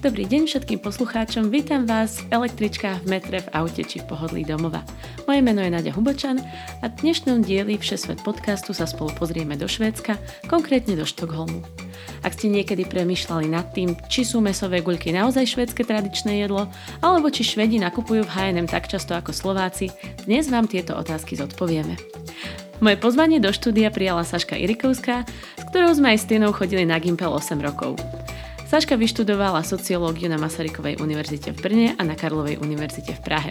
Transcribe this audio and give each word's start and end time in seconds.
Dobrý 0.00 0.24
deň 0.24 0.48
všetkým 0.48 0.80
poslucháčom, 0.80 1.52
vítam 1.52 1.84
vás 1.84 2.24
v 2.24 2.32
električkách, 2.32 3.04
v 3.04 3.20
metre, 3.20 3.44
v 3.44 3.52
aute 3.52 3.84
či 3.84 4.00
v 4.00 4.08
pohodlí 4.08 4.48
domova. 4.48 4.80
Moje 5.28 5.44
meno 5.44 5.60
je 5.60 5.68
Nadia 5.68 5.92
Hubočan 5.92 6.40
a 6.80 6.88
v 6.88 7.04
dnešnom 7.04 7.44
dieli 7.44 7.76
Všesvet 7.76 8.24
podcastu 8.24 8.72
sa 8.72 8.88
spolu 8.88 9.12
pozrieme 9.12 9.60
do 9.60 9.68
Švédska, 9.68 10.16
konkrétne 10.48 10.96
do 10.96 11.04
Štokholmu. 11.04 11.60
Ak 12.24 12.32
ste 12.32 12.48
niekedy 12.48 12.88
premyšľali 12.88 13.52
nad 13.52 13.76
tým, 13.76 13.92
či 14.08 14.24
sú 14.24 14.40
mesové 14.40 14.80
guľky 14.80 15.12
naozaj 15.12 15.52
švédske 15.52 15.84
tradičné 15.84 16.48
jedlo, 16.48 16.72
alebo 17.04 17.28
či 17.28 17.44
Švedi 17.44 17.76
nakupujú 17.76 18.24
v 18.24 18.32
H&M 18.32 18.72
tak 18.72 18.88
často 18.88 19.12
ako 19.12 19.36
Slováci, 19.36 19.92
dnes 20.24 20.48
vám 20.48 20.64
tieto 20.64 20.96
otázky 20.96 21.36
zodpovieme. 21.36 22.00
Moje 22.80 22.96
pozvanie 22.96 23.36
do 23.36 23.52
štúdia 23.52 23.92
prijala 23.92 24.24
Saška 24.24 24.56
Irikovská, 24.56 25.28
s 25.60 25.62
ktorou 25.68 25.92
sme 25.92 26.16
aj 26.16 26.24
s 26.24 26.28
Tinou 26.32 26.56
chodili 26.56 26.88
na 26.88 26.96
Gimpel 26.96 27.28
8 27.28 27.60
rokov. 27.60 28.00
Saška 28.70 28.94
vyštudovala 28.94 29.66
sociológiu 29.66 30.30
na 30.30 30.38
Masarykovej 30.38 31.02
univerzite 31.02 31.50
v 31.50 31.58
Brne 31.58 31.86
a 31.98 32.06
na 32.06 32.14
Karlovej 32.14 32.62
univerzite 32.62 33.18
v 33.18 33.20
Prahe. 33.26 33.50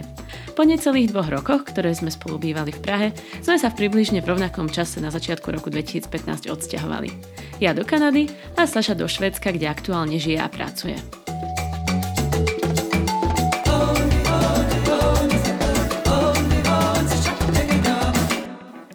Po 0.56 0.64
necelých 0.64 1.12
dvoch 1.12 1.28
rokoch, 1.28 1.68
ktoré 1.68 1.92
sme 1.92 2.08
spolu 2.08 2.40
bývali 2.40 2.72
v 2.72 2.80
Prahe, 2.80 3.08
sme 3.44 3.60
sa 3.60 3.68
v 3.68 3.84
približne 3.84 4.24
v 4.24 4.32
rovnakom 4.32 4.72
čase 4.72 4.96
na 4.96 5.12
začiatku 5.12 5.52
roku 5.52 5.68
2015 5.68 6.48
odsťahovali. 6.48 7.12
Ja 7.60 7.76
do 7.76 7.84
Kanady 7.84 8.32
a 8.56 8.64
Saša 8.64 8.96
do 8.96 9.04
Švedska, 9.04 9.52
kde 9.52 9.68
aktuálne 9.68 10.16
žije 10.16 10.40
a 10.40 10.48
pracuje. 10.48 10.96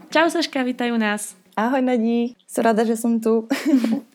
Čau 0.10 0.34
Saška, 0.34 0.66
vítajú 0.66 0.98
nás. 0.98 1.38
Ahoj 1.54 1.86
Nadí, 1.86 2.34
som 2.50 2.66
rada, 2.66 2.82
že 2.82 2.98
som 2.98 3.22
tu. 3.22 3.46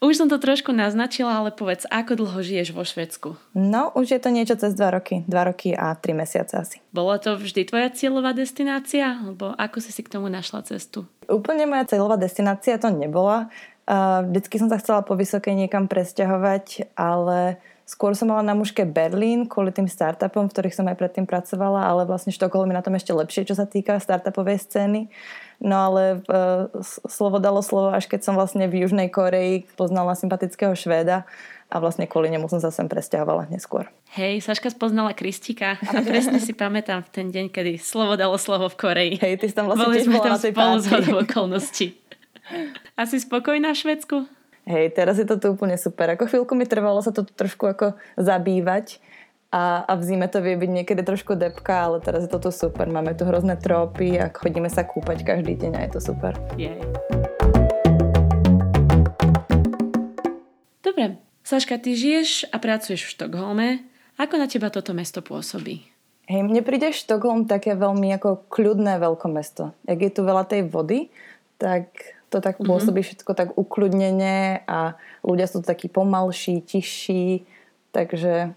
Už 0.00 0.16
som 0.16 0.32
to 0.32 0.40
trošku 0.40 0.72
naznačila, 0.72 1.44
ale 1.44 1.52
povedz, 1.52 1.84
ako 1.92 2.24
dlho 2.24 2.40
žiješ 2.40 2.72
vo 2.72 2.88
Švedsku? 2.88 3.36
No, 3.52 3.92
už 3.92 4.16
je 4.16 4.20
to 4.24 4.32
niečo 4.32 4.56
cez 4.56 4.72
2 4.72 4.96
roky. 4.96 5.28
2 5.28 5.48
roky 5.52 5.76
a 5.76 5.92
3 5.92 6.16
mesiace 6.16 6.56
asi. 6.56 6.80
Bola 6.88 7.20
to 7.20 7.36
vždy 7.36 7.68
tvoja 7.68 7.92
cieľová 7.92 8.32
destinácia? 8.32 9.20
Alebo 9.20 9.52
ako 9.60 9.76
si 9.84 9.92
si 9.92 10.00
k 10.00 10.08
tomu 10.08 10.32
našla 10.32 10.64
cestu? 10.64 11.04
Úplne 11.28 11.68
moja 11.68 11.84
cieľová 11.84 12.16
destinácia 12.16 12.80
to 12.80 12.88
nebola. 12.88 13.52
Vždycky 14.24 14.56
som 14.56 14.72
sa 14.72 14.80
chcela 14.80 15.04
po 15.04 15.20
vysokej 15.20 15.52
niekam 15.52 15.84
presťahovať, 15.84 16.96
ale 16.96 17.60
skôr 17.90 18.14
som 18.14 18.30
mala 18.30 18.46
na 18.46 18.54
mužke 18.54 18.86
Berlín 18.86 19.50
kvôli 19.50 19.74
tým 19.74 19.90
startupom, 19.90 20.46
v 20.46 20.52
ktorých 20.54 20.78
som 20.78 20.86
aj 20.86 20.94
predtým 20.94 21.26
pracovala, 21.26 21.90
ale 21.90 22.06
vlastne 22.06 22.30
Štokholm 22.30 22.70
je 22.70 22.78
na 22.78 22.84
tom 22.86 22.94
ešte 22.94 23.10
lepšie, 23.10 23.50
čo 23.50 23.58
sa 23.58 23.66
týka 23.66 23.98
startupovej 23.98 24.62
scény. 24.62 25.10
No 25.58 25.90
ale 25.90 26.22
uh, 26.30 26.70
slovo 27.10 27.42
dalo 27.42 27.60
slovo, 27.66 27.90
až 27.90 28.06
keď 28.06 28.30
som 28.30 28.38
vlastne 28.38 28.70
v 28.70 28.86
Južnej 28.86 29.10
Koreji 29.10 29.66
poznala 29.74 30.14
sympatického 30.14 30.72
Švéda 30.72 31.26
a 31.68 31.76
vlastne 31.82 32.06
kvôli 32.06 32.30
nemu 32.30 32.46
som 32.46 32.62
sa 32.62 32.70
sem 32.70 32.86
presťahovala 32.86 33.50
neskôr. 33.50 33.90
Hej, 34.14 34.46
Saška 34.46 34.70
spoznala 34.70 35.12
Kristika 35.12 35.76
a 35.82 36.00
presne 36.00 36.38
si 36.38 36.54
pamätám 36.54 37.02
v 37.04 37.10
ten 37.10 37.26
deň, 37.28 37.46
kedy 37.50 37.72
slovo 37.76 38.14
dalo 38.14 38.38
slovo 38.38 38.70
v 38.70 38.76
Koreji. 38.78 39.14
Hej, 39.18 39.42
ty 39.42 39.46
si 39.50 39.54
tam 39.54 39.66
vlastne 39.66 39.90
Boli 39.90 39.98
tiež 39.98 40.06
sme 40.06 40.16
bola 40.16 40.24
tam 40.24 40.34
na 40.34 40.40
tej 40.40 40.52
spolu 40.54 40.76
z 40.78 40.86
okolností. 41.26 41.86
Asi 43.02 43.16
spokojná 43.20 43.74
v 43.74 43.78
Švedsku? 43.78 44.39
Hej, 44.70 44.94
teraz 44.94 45.18
je 45.18 45.26
to 45.26 45.34
tu 45.34 45.50
úplne 45.50 45.74
super. 45.74 46.14
Ako 46.14 46.30
chvíľku 46.30 46.54
mi 46.54 46.62
trvalo 46.62 47.02
sa 47.02 47.10
to 47.10 47.26
tu 47.26 47.34
trošku 47.34 47.66
ako 47.66 47.98
zabývať 48.14 49.02
a, 49.50 49.82
a 49.82 49.98
v 49.98 50.02
zime 50.06 50.30
to 50.30 50.38
vie 50.38 50.54
byť 50.54 50.70
niekedy 50.70 51.02
trošku 51.02 51.34
depka, 51.34 51.90
ale 51.90 51.98
teraz 51.98 52.22
je 52.22 52.30
to 52.30 52.38
tu 52.38 52.54
super. 52.54 52.86
Máme 52.86 53.18
tu 53.18 53.26
hrozné 53.26 53.58
trópy 53.58 54.14
a 54.14 54.30
chodíme 54.30 54.70
sa 54.70 54.86
kúpať 54.86 55.26
každý 55.26 55.58
deň 55.58 55.72
a 55.74 55.80
je 55.82 55.90
to 55.90 56.00
super. 56.14 56.38
Jej. 56.54 56.78
Dobre, 60.86 61.18
Saška, 61.42 61.82
ty 61.82 61.98
žiješ 61.98 62.54
a 62.54 62.62
pracuješ 62.62 63.10
v 63.10 63.12
Štokholme. 63.18 63.68
Ako 64.22 64.38
na 64.38 64.46
teba 64.46 64.70
toto 64.70 64.94
mesto 64.94 65.18
pôsobí? 65.18 65.82
Hej, 66.30 66.46
mne 66.46 66.62
príde 66.62 66.94
Štokholm 66.94 67.50
také 67.50 67.74
veľmi 67.74 68.14
ako 68.22 68.46
kľudné 68.46 69.02
veľkomesto. 69.02 69.74
Jak 69.90 69.98
je 69.98 70.10
tu 70.14 70.22
veľa 70.22 70.46
tej 70.46 70.70
vody, 70.70 71.10
tak 71.58 72.19
to 72.30 72.38
tak 72.38 72.62
pôsobí 72.62 73.02
všetko 73.02 73.34
tak 73.34 73.48
ukľudnene 73.58 74.62
a 74.64 74.94
ľudia 75.26 75.50
sú 75.50 75.66
takí 75.66 75.90
pomalší, 75.90 76.62
tižší, 76.62 77.42
takže 77.90 78.54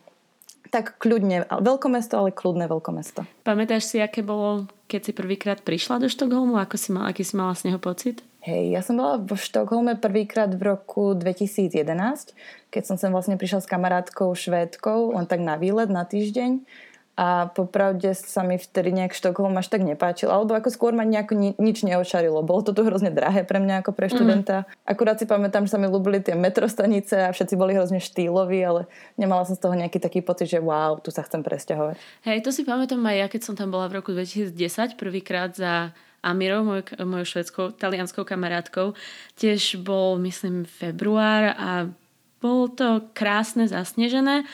tak 0.73 0.97
kľudne. 0.97 1.45
Veľkomesto, 1.49 2.17
ale 2.17 2.33
kľudné 2.33 2.65
veľkomesto. 2.65 3.29
Pamätáš 3.45 3.85
si, 3.85 4.01
aké 4.01 4.25
bolo, 4.25 4.65
keď 4.89 5.01
si 5.05 5.11
prvýkrát 5.13 5.61
prišla 5.61 6.01
do 6.01 6.09
Štokholmu? 6.09 6.57
Ako 6.57 6.81
si 6.81 6.89
mal, 6.89 7.09
aký 7.09 7.21
si 7.21 7.37
mala 7.37 7.53
z 7.53 7.69
neho 7.69 7.77
pocit? 7.77 8.25
Hej, 8.41 8.73
ja 8.73 8.81
som 8.81 8.97
bola 8.97 9.21
vo 9.21 9.37
Štokholme 9.37 10.01
prvýkrát 10.01 10.49
v 10.49 10.73
roku 10.73 11.13
2011, 11.13 12.33
keď 12.73 12.83
som 12.83 12.97
sem 12.97 13.13
vlastne 13.13 13.37
prišla 13.37 13.61
s 13.61 13.69
kamarátkou 13.69 14.33
švédkou, 14.33 15.13
len 15.13 15.29
tak 15.29 15.45
na 15.45 15.61
výlet, 15.61 15.93
na 15.93 16.09
týždeň. 16.09 16.65
A 17.13 17.45
popravde 17.53 18.09
sa 18.17 18.41
mi 18.41 18.57
vtedy 18.57 18.89
nejak 18.89 19.13
Štokholm 19.13 19.53
až 19.61 19.69
tak 19.69 19.85
nepáčil. 19.85 20.33
Alebo 20.33 20.57
ako 20.57 20.73
skôr 20.73 20.97
ma 20.97 21.05
nejako 21.05 21.37
ni- 21.37 21.57
nič 21.61 21.85
neočarilo. 21.85 22.41
Bolo 22.41 22.65
to 22.65 22.73
tu 22.73 22.81
hrozne 22.81 23.13
drahé 23.13 23.45
pre 23.45 23.61
mňa 23.61 23.85
ako 23.85 23.93
pre 23.93 24.09
študenta. 24.09 24.65
Mm. 24.65 24.89
Akurát 24.89 25.21
si 25.21 25.29
pamätám, 25.29 25.69
že 25.69 25.77
sa 25.77 25.79
mi 25.81 25.85
ľúbili 25.85 26.25
tie 26.25 26.33
metrostanice 26.33 27.29
a 27.29 27.29
všetci 27.29 27.53
boli 27.53 27.77
hrozne 27.77 28.01
štýloví, 28.01 28.65
ale 28.65 28.89
nemala 29.13 29.45
som 29.45 29.53
z 29.53 29.61
toho 29.61 29.77
nejaký 29.77 30.01
taký 30.01 30.25
pocit, 30.25 30.49
že 30.49 30.57
wow, 30.57 30.97
tu 30.97 31.13
sa 31.13 31.21
chcem 31.21 31.45
presťahovať. 31.45 32.01
Hej, 32.25 32.41
to 32.41 32.49
si 32.49 32.65
pamätám 32.65 33.05
aj 33.05 33.15
ja, 33.21 33.27
keď 33.29 33.41
som 33.45 33.53
tam 33.53 33.69
bola 33.69 33.85
v 33.85 34.01
roku 34.01 34.09
2010, 34.09 34.97
prvýkrát 34.97 35.53
za 35.53 35.93
Amirou, 36.23 36.63
moj, 36.63 36.87
mojou 37.03 37.27
švedskou, 37.27 37.75
talianskou 37.75 38.23
kamarátkou. 38.23 38.95
Tiež 39.35 39.83
bol, 39.83 40.15
myslím, 40.23 40.63
február 40.63 41.51
a 41.59 41.91
bolo 42.39 42.71
to 42.71 43.07
krásne, 43.11 43.67
zasnežené, 43.67 44.47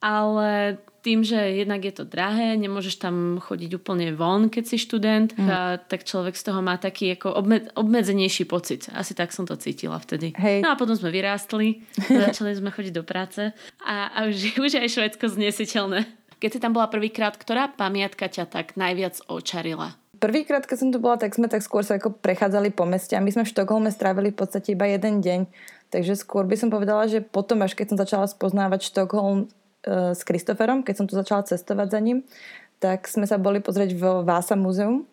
ale 0.00 0.80
tým, 1.00 1.24
že 1.24 1.36
jednak 1.36 1.80
je 1.80 1.94
to 1.96 2.04
drahé, 2.04 2.56
nemôžeš 2.60 3.00
tam 3.00 3.40
chodiť 3.40 3.80
úplne 3.80 4.12
von, 4.12 4.52
keď 4.52 4.64
si 4.68 4.76
študent, 4.76 5.32
mm. 5.32 5.48
a, 5.48 5.80
tak 5.80 6.04
človek 6.04 6.36
z 6.36 6.44
toho 6.52 6.60
má 6.60 6.76
taký 6.76 7.16
ako 7.16 7.32
obmed, 7.40 7.72
obmedzenejší 7.72 8.44
pocit. 8.44 8.92
Asi 8.92 9.16
tak 9.16 9.32
som 9.32 9.48
to 9.48 9.56
cítila 9.56 9.96
vtedy. 9.96 10.36
Hej. 10.36 10.60
No 10.60 10.72
a 10.72 10.78
potom 10.78 10.92
sme 10.92 11.08
vyrástli, 11.08 11.84
začali 12.28 12.52
sme 12.52 12.68
chodiť 12.68 12.92
do 12.92 13.04
práce 13.04 13.52
a, 13.80 13.96
a 14.12 14.18
už, 14.28 14.54
už 14.64 14.70
je 14.76 14.80
aj 14.84 14.90
Švedsko 14.92 15.32
znesiteľné. 15.32 16.04
Keď 16.40 16.50
si 16.56 16.62
tam 16.62 16.72
bola 16.72 16.88
prvýkrát, 16.88 17.36
ktorá 17.36 17.68
pamiatka 17.68 18.28
ťa 18.28 18.48
tak 18.48 18.76
najviac 18.76 19.20
očarila? 19.28 20.00
Prvýkrát, 20.20 20.68
keď 20.68 20.76
som 20.76 20.92
tu 20.92 21.00
bola, 21.00 21.16
tak 21.16 21.32
sme 21.32 21.48
tak 21.48 21.64
skôr 21.64 21.80
sa 21.80 21.96
ako 21.96 22.12
prechádzali 22.20 22.76
po 22.76 22.84
meste 22.84 23.16
a 23.16 23.24
my 23.24 23.32
sme 23.32 23.48
v 23.48 23.52
Štokholme 23.56 23.88
strávili 23.88 24.32
v 24.32 24.40
podstate 24.40 24.76
iba 24.76 24.84
jeden 24.84 25.24
deň. 25.24 25.48
Takže 25.90 26.14
skôr 26.14 26.44
by 26.44 26.60
som 26.60 26.68
povedala, 26.68 27.08
že 27.08 27.24
potom, 27.24 27.64
až 27.64 27.72
keď 27.74 27.92
som 27.92 27.98
začala 27.98 28.26
spoznávať 28.28 28.84
Štokholm 28.84 29.48
s 29.82 30.20
Kristoferom, 30.22 30.80
keď 30.80 30.94
som 30.94 31.06
tu 31.06 31.14
začala 31.14 31.42
cestovať 31.42 31.88
za 31.90 32.00
ním, 32.00 32.24
tak 32.78 33.04
sme 33.04 33.24
sa 33.24 33.36
boli 33.36 33.60
pozrieť 33.60 33.92
v 33.92 34.04
Vása 34.22 34.54
muzeum 34.54 35.04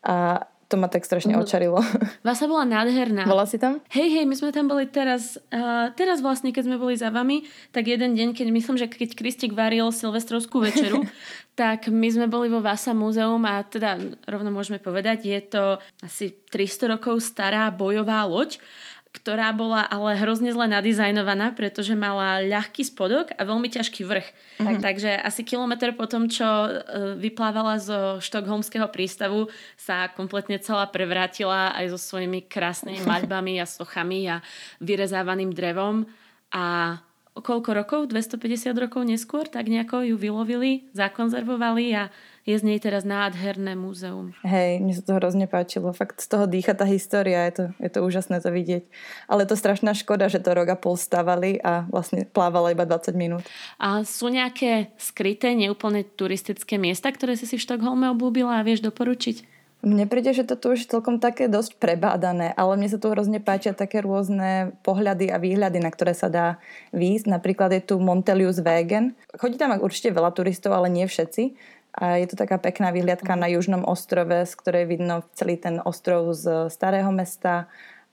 a 0.00 0.44
to 0.64 0.78
ma 0.78 0.86
tak 0.86 1.02
strašne 1.02 1.34
Mhm. 1.34 1.42
očarilo. 1.42 1.82
Vása 2.22 2.46
bola 2.46 2.62
nádherná. 2.62 3.26
Bola 3.26 3.42
si 3.42 3.58
tam? 3.58 3.82
Hej, 3.90 4.06
hej, 4.14 4.24
my 4.24 4.38
sme 4.38 4.54
tam 4.54 4.70
boli 4.70 4.86
teraz, 4.86 5.34
uh, 5.50 5.90
teraz 5.92 6.22
vlastne, 6.22 6.54
keď 6.54 6.70
sme 6.70 6.78
boli 6.78 6.94
za 6.94 7.10
vami, 7.10 7.42
tak 7.74 7.90
jeden 7.90 8.14
deň, 8.14 8.38
keď 8.38 8.46
myslím, 8.48 8.78
že 8.78 8.86
keď 8.86 9.18
Kristik 9.18 9.50
varil 9.50 9.90
silvestrovskú 9.90 10.62
večeru, 10.62 11.02
tak 11.58 11.90
my 11.90 12.06
sme 12.06 12.30
boli 12.30 12.46
vo 12.46 12.62
Vasa 12.62 12.94
múzeum 12.94 13.42
a 13.50 13.66
teda 13.66 13.98
rovno 14.30 14.54
môžeme 14.54 14.78
povedať, 14.78 15.26
je 15.26 15.40
to 15.42 15.64
asi 16.00 16.38
300 16.54 16.86
rokov 16.94 17.18
stará 17.18 17.66
bojová 17.74 18.22
loď, 18.22 18.62
ktorá 19.10 19.50
bola 19.50 19.82
ale 19.90 20.14
hrozne 20.22 20.54
zle 20.54 20.70
nadizajnovaná, 20.70 21.58
pretože 21.58 21.98
mala 21.98 22.38
ľahký 22.46 22.86
spodok 22.86 23.34
a 23.34 23.42
veľmi 23.42 23.66
ťažký 23.66 24.06
vrch. 24.06 24.28
Tak, 24.62 24.76
takže 24.78 25.10
asi 25.18 25.42
kilometr 25.42 25.90
po 25.98 26.06
tom, 26.06 26.30
čo 26.30 26.46
e, 26.46 26.70
vyplávala 27.18 27.82
zo 27.82 28.22
štokholmského 28.22 28.86
prístavu, 28.86 29.50
sa 29.74 30.06
kompletne 30.14 30.62
celá 30.62 30.86
prevrátila 30.86 31.74
aj 31.74 31.90
so 31.90 31.98
svojimi 31.98 32.46
krásnymi 32.46 33.02
maľbami 33.10 33.58
a 33.58 33.66
sochami 33.66 34.30
a 34.30 34.46
vyrezávaným 34.78 35.50
drevom. 35.50 36.06
A 36.54 36.98
koľko 37.34 37.70
rokov? 37.74 38.00
250 38.14 38.78
rokov 38.78 39.02
neskôr 39.02 39.50
tak 39.50 39.66
nejako 39.66 40.06
ju 40.06 40.16
vylovili, 40.18 40.86
zakonzervovali 40.94 41.98
a 41.98 42.14
je 42.48 42.56
z 42.56 42.64
nej 42.64 42.78
teraz 42.80 43.04
nádherné 43.04 43.76
múzeum. 43.76 44.32
Hej, 44.42 44.80
mne 44.80 44.94
sa 44.96 45.04
to 45.04 45.16
hrozne 45.20 45.44
páčilo. 45.44 45.92
Fakt 45.92 46.24
z 46.24 46.28
toho 46.32 46.48
dýcha 46.48 46.72
tá 46.72 46.88
história, 46.88 47.44
je 47.48 47.52
to, 47.52 47.64
je 47.76 47.90
to 47.92 48.00
úžasné 48.00 48.40
to 48.40 48.48
vidieť. 48.48 48.84
Ale 49.28 49.44
je 49.44 49.50
to 49.52 49.60
strašná 49.60 49.92
škoda, 49.92 50.32
že 50.32 50.40
to 50.40 50.56
rok 50.56 50.72
a 50.72 50.76
pol 50.76 50.96
stavali 50.96 51.60
a 51.60 51.84
vlastne 51.92 52.24
plávala 52.24 52.72
iba 52.72 52.88
20 52.88 53.12
minút. 53.14 53.44
A 53.76 54.02
sú 54.08 54.32
nejaké 54.32 54.92
skryté, 54.96 55.52
neúplne 55.52 56.02
turistické 56.02 56.80
miesta, 56.80 57.12
ktoré 57.12 57.36
si 57.36 57.44
si 57.44 57.60
v 57.60 57.64
Štokholme 57.64 58.08
obľúbila 58.16 58.58
a 58.58 58.66
vieš 58.66 58.80
doporučiť? 58.80 59.60
Mne 59.80 60.04
príde, 60.04 60.36
že 60.36 60.44
to 60.44 60.60
tu 60.60 60.76
už 60.76 60.92
celkom 60.92 61.16
také 61.16 61.48
dosť 61.48 61.80
prebádané, 61.80 62.52
ale 62.52 62.76
mne 62.76 62.92
sa 62.92 63.00
tu 63.00 63.08
hrozne 63.08 63.40
páčia 63.40 63.72
také 63.72 64.04
rôzne 64.04 64.76
pohľady 64.84 65.32
a 65.32 65.40
výhľady, 65.40 65.80
na 65.80 65.88
ktoré 65.88 66.12
sa 66.12 66.28
dá 66.28 66.60
výjsť. 66.92 67.24
Napríklad 67.24 67.72
je 67.72 67.80
tu 67.80 67.96
Montelius 67.96 68.60
Wegen. 68.60 69.16
Chodí 69.40 69.56
tam 69.56 69.72
určite 69.80 70.12
veľa 70.12 70.36
turistov, 70.36 70.76
ale 70.76 70.92
nie 70.92 71.08
všetci. 71.08 71.56
A 71.94 72.22
je 72.22 72.26
to 72.30 72.36
taká 72.38 72.58
pekná 72.58 72.94
výhľadka 72.94 73.34
na 73.34 73.50
južnom 73.50 73.82
ostrove, 73.82 74.46
z 74.46 74.52
ktorej 74.54 74.86
vidno 74.86 75.26
celý 75.34 75.58
ten 75.58 75.82
ostrov 75.82 76.30
z 76.38 76.70
starého 76.70 77.10
mesta 77.10 77.66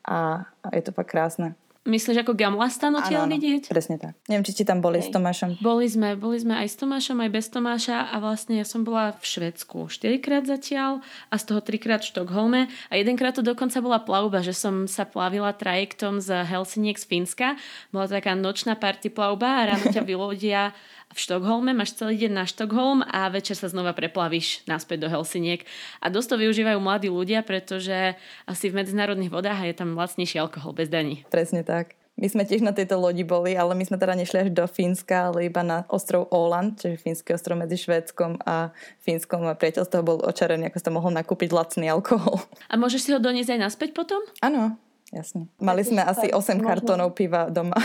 a 0.08 0.50
je 0.74 0.82
to 0.82 0.96
fakt 0.96 1.14
krásne. 1.14 1.54
Myslíš 1.88 2.28
ako 2.28 2.36
Gamlastan 2.36 3.00
odtiaľ 3.00 3.32
vidieť? 3.32 3.72
presne 3.72 3.96
tak. 3.96 4.20
Neviem, 4.28 4.44
či 4.44 4.60
ste 4.60 4.68
tam 4.68 4.84
boli 4.84 5.00
Hej. 5.00 5.08
s 5.08 5.16
Tomášom. 5.16 5.50
Boli 5.64 5.88
sme, 5.88 6.20
boli 6.20 6.36
sme 6.36 6.60
aj 6.60 6.68
s 6.68 6.76
Tomášom, 6.76 7.24
aj 7.24 7.32
bez 7.32 7.48
Tomáša 7.48 8.12
a 8.12 8.16
vlastne 8.20 8.60
ja 8.60 8.68
som 8.68 8.84
bola 8.84 9.16
v 9.16 9.24
Švedsku 9.24 9.88
4 9.88 10.20
krát 10.20 10.44
zatiaľ 10.44 11.00
a 11.32 11.36
z 11.40 11.44
toho 11.48 11.64
3 11.64 11.80
krát 11.80 12.04
v 12.04 12.12
Štokholme 12.12 12.62
a 12.68 12.94
jedenkrát 13.00 13.32
to 13.32 13.42
dokonca 13.42 13.80
bola 13.80 14.04
plavba, 14.04 14.44
že 14.44 14.52
som 14.52 14.84
sa 14.84 15.08
plavila 15.08 15.56
trajektom 15.56 16.20
z 16.20 16.44
Helsiniek 16.44 17.00
z 17.00 17.08
Fínska. 17.08 17.48
Bola 17.96 18.12
to 18.12 18.20
taká 18.20 18.36
nočná 18.36 18.76
party 18.76 19.08
plavba 19.08 19.64
a 19.64 19.72
ráno 19.72 19.88
ťa 19.88 20.04
vylodia 20.12 20.76
v 21.08 21.20
Štokholme, 21.24 21.72
máš 21.72 21.96
celý 21.96 22.20
deň 22.20 22.32
na 22.36 22.44
Štokholm 22.44 23.00
a 23.08 23.32
večer 23.32 23.56
sa 23.56 23.72
znova 23.72 23.96
preplavíš 23.96 24.68
naspäť 24.68 25.08
do 25.08 25.10
Helsiniek. 25.12 25.64
A 26.04 26.12
dosť 26.12 26.36
to 26.36 26.42
využívajú 26.44 26.80
mladí 26.84 27.08
ľudia, 27.08 27.48
pretože 27.48 28.20
asi 28.44 28.68
v 28.68 28.84
medzinárodných 28.84 29.32
vodách 29.32 29.64
je 29.64 29.76
tam 29.78 29.96
lacnejší 29.96 30.44
alkohol 30.44 30.76
bez 30.76 30.92
daní. 30.92 31.24
Presne 31.32 31.64
tak. 31.64 31.77
My 32.18 32.26
sme 32.26 32.50
tiež 32.50 32.66
na 32.66 32.74
tejto 32.74 32.98
lodi 32.98 33.22
boli, 33.22 33.54
ale 33.54 33.78
my 33.78 33.86
sme 33.86 34.02
teda 34.02 34.18
nešli 34.18 34.38
až 34.42 34.50
do 34.50 34.66
Fínska, 34.66 35.30
ale 35.30 35.46
iba 35.46 35.62
na 35.62 35.86
ostrov 35.86 36.26
Åland, 36.34 36.82
čiže 36.82 36.98
fínsky 36.98 37.30
ostrov 37.30 37.62
medzi 37.62 37.78
Švédskom 37.78 38.42
a 38.42 38.74
Fínskom 39.06 39.46
a 39.46 39.54
priateľ 39.54 39.86
z 39.86 39.92
toho 39.94 40.02
bol 40.02 40.18
očarený, 40.26 40.74
ako 40.74 40.80
sa 40.82 40.90
mohol 40.90 41.14
nakúpiť 41.14 41.54
lacný 41.54 41.94
alkohol. 41.94 42.42
A 42.74 42.76
môžeš 42.76 43.02
si 43.06 43.14
ho 43.14 43.22
doniesť 43.22 43.54
aj 43.54 43.62
naspäť 43.70 43.90
potom? 43.94 44.18
Áno, 44.42 44.82
Jasne. 45.08 45.48
Mali 45.64 45.88
sme 45.88 46.04
asi 46.04 46.28
8 46.36 46.60
kartónov 46.60 47.16
piva 47.16 47.48
doma. 47.48 47.80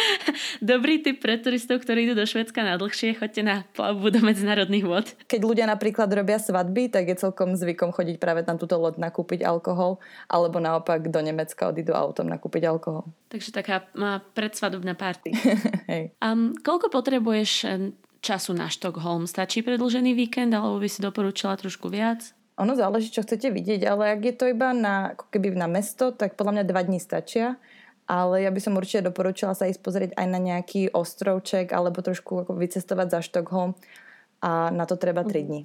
Dobrý 0.64 1.04
tip 1.04 1.20
pre 1.20 1.36
turistov, 1.36 1.84
ktorí 1.84 2.08
idú 2.08 2.16
do 2.16 2.24
Švedska 2.24 2.64
na 2.64 2.80
dlhšie, 2.80 3.20
choďte 3.20 3.42
na 3.44 3.56
plavbu 3.76 4.08
do 4.08 4.24
medzinárodných 4.24 4.86
vod. 4.88 5.06
Keď 5.28 5.40
ľudia 5.44 5.68
napríklad 5.68 6.08
robia 6.08 6.40
svadby, 6.40 6.88
tak 6.88 7.12
je 7.12 7.20
celkom 7.20 7.52
zvykom 7.52 7.92
chodiť 7.92 8.16
práve 8.16 8.48
na 8.48 8.56
túto 8.56 8.80
loď 8.80 8.96
nakúpiť 8.96 9.44
alkohol, 9.44 10.00
alebo 10.24 10.56
naopak 10.56 11.04
do 11.12 11.20
Nemecka 11.20 11.68
odídu 11.68 11.92
autom 11.92 12.32
nakúpiť 12.32 12.64
alkohol. 12.64 13.12
Takže 13.28 13.52
taká 13.52 13.84
predsvadobná 14.32 14.96
party. 14.96 15.36
Hej. 15.92 16.16
Um, 16.24 16.56
koľko 16.56 16.88
potrebuješ 16.88 17.50
eh, 17.68 17.92
času 18.24 18.56
na 18.56 18.72
Štokholm? 18.72 19.28
Stačí 19.28 19.60
predlžený 19.60 20.16
víkend, 20.16 20.56
alebo 20.56 20.80
by 20.80 20.88
si 20.88 21.04
doporučila 21.04 21.60
trošku 21.60 21.92
viac? 21.92 22.32
Ono 22.54 22.72
záleží, 22.78 23.10
čo 23.10 23.26
chcete 23.26 23.50
vidieť, 23.50 23.82
ale 23.82 24.14
ak 24.14 24.20
je 24.22 24.34
to 24.34 24.44
iba 24.46 24.70
na, 24.70 25.18
ako 25.18 25.26
keby 25.34 25.58
na 25.58 25.66
mesto, 25.66 26.14
tak 26.14 26.38
podľa 26.38 26.62
mňa 26.62 26.64
dva 26.70 26.82
dní 26.86 27.02
stačia. 27.02 27.58
Ale 28.04 28.44
ja 28.44 28.52
by 28.52 28.60
som 28.60 28.76
určite 28.76 29.08
doporučila 29.08 29.56
sa 29.56 29.64
ísť 29.64 29.80
pozrieť 29.80 30.10
aj 30.14 30.26
na 30.28 30.36
nejaký 30.36 30.92
ostrovček 30.92 31.72
alebo 31.72 32.04
trošku 32.04 32.44
ako 32.44 32.52
vycestovať 32.52 33.06
za 33.10 33.20
Štokholm 33.24 33.72
a 34.44 34.68
na 34.68 34.84
to 34.84 35.00
treba 35.00 35.24
3 35.24 35.48
dní. 35.48 35.64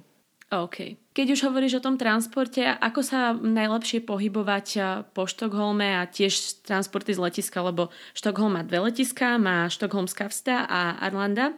OK. 0.50 0.98
Keď 1.14 1.26
už 1.30 1.46
hovoríš 1.46 1.78
o 1.78 1.84
tom 1.84 1.94
transporte, 1.94 2.58
ako 2.64 3.06
sa 3.06 3.30
najlepšie 3.36 4.02
pohybovať 4.02 4.66
po 5.14 5.28
Štokholme 5.30 6.00
a 6.00 6.10
tiež 6.10 6.66
transporty 6.66 7.14
z 7.14 7.22
letiska, 7.22 7.62
lebo 7.62 7.94
Štokholm 8.18 8.58
má 8.58 8.62
dve 8.66 8.90
letiska, 8.90 9.38
má 9.38 9.70
Štokholm 9.70 10.10
Skavsta 10.10 10.66
a 10.66 10.98
Arlanda 10.98 11.54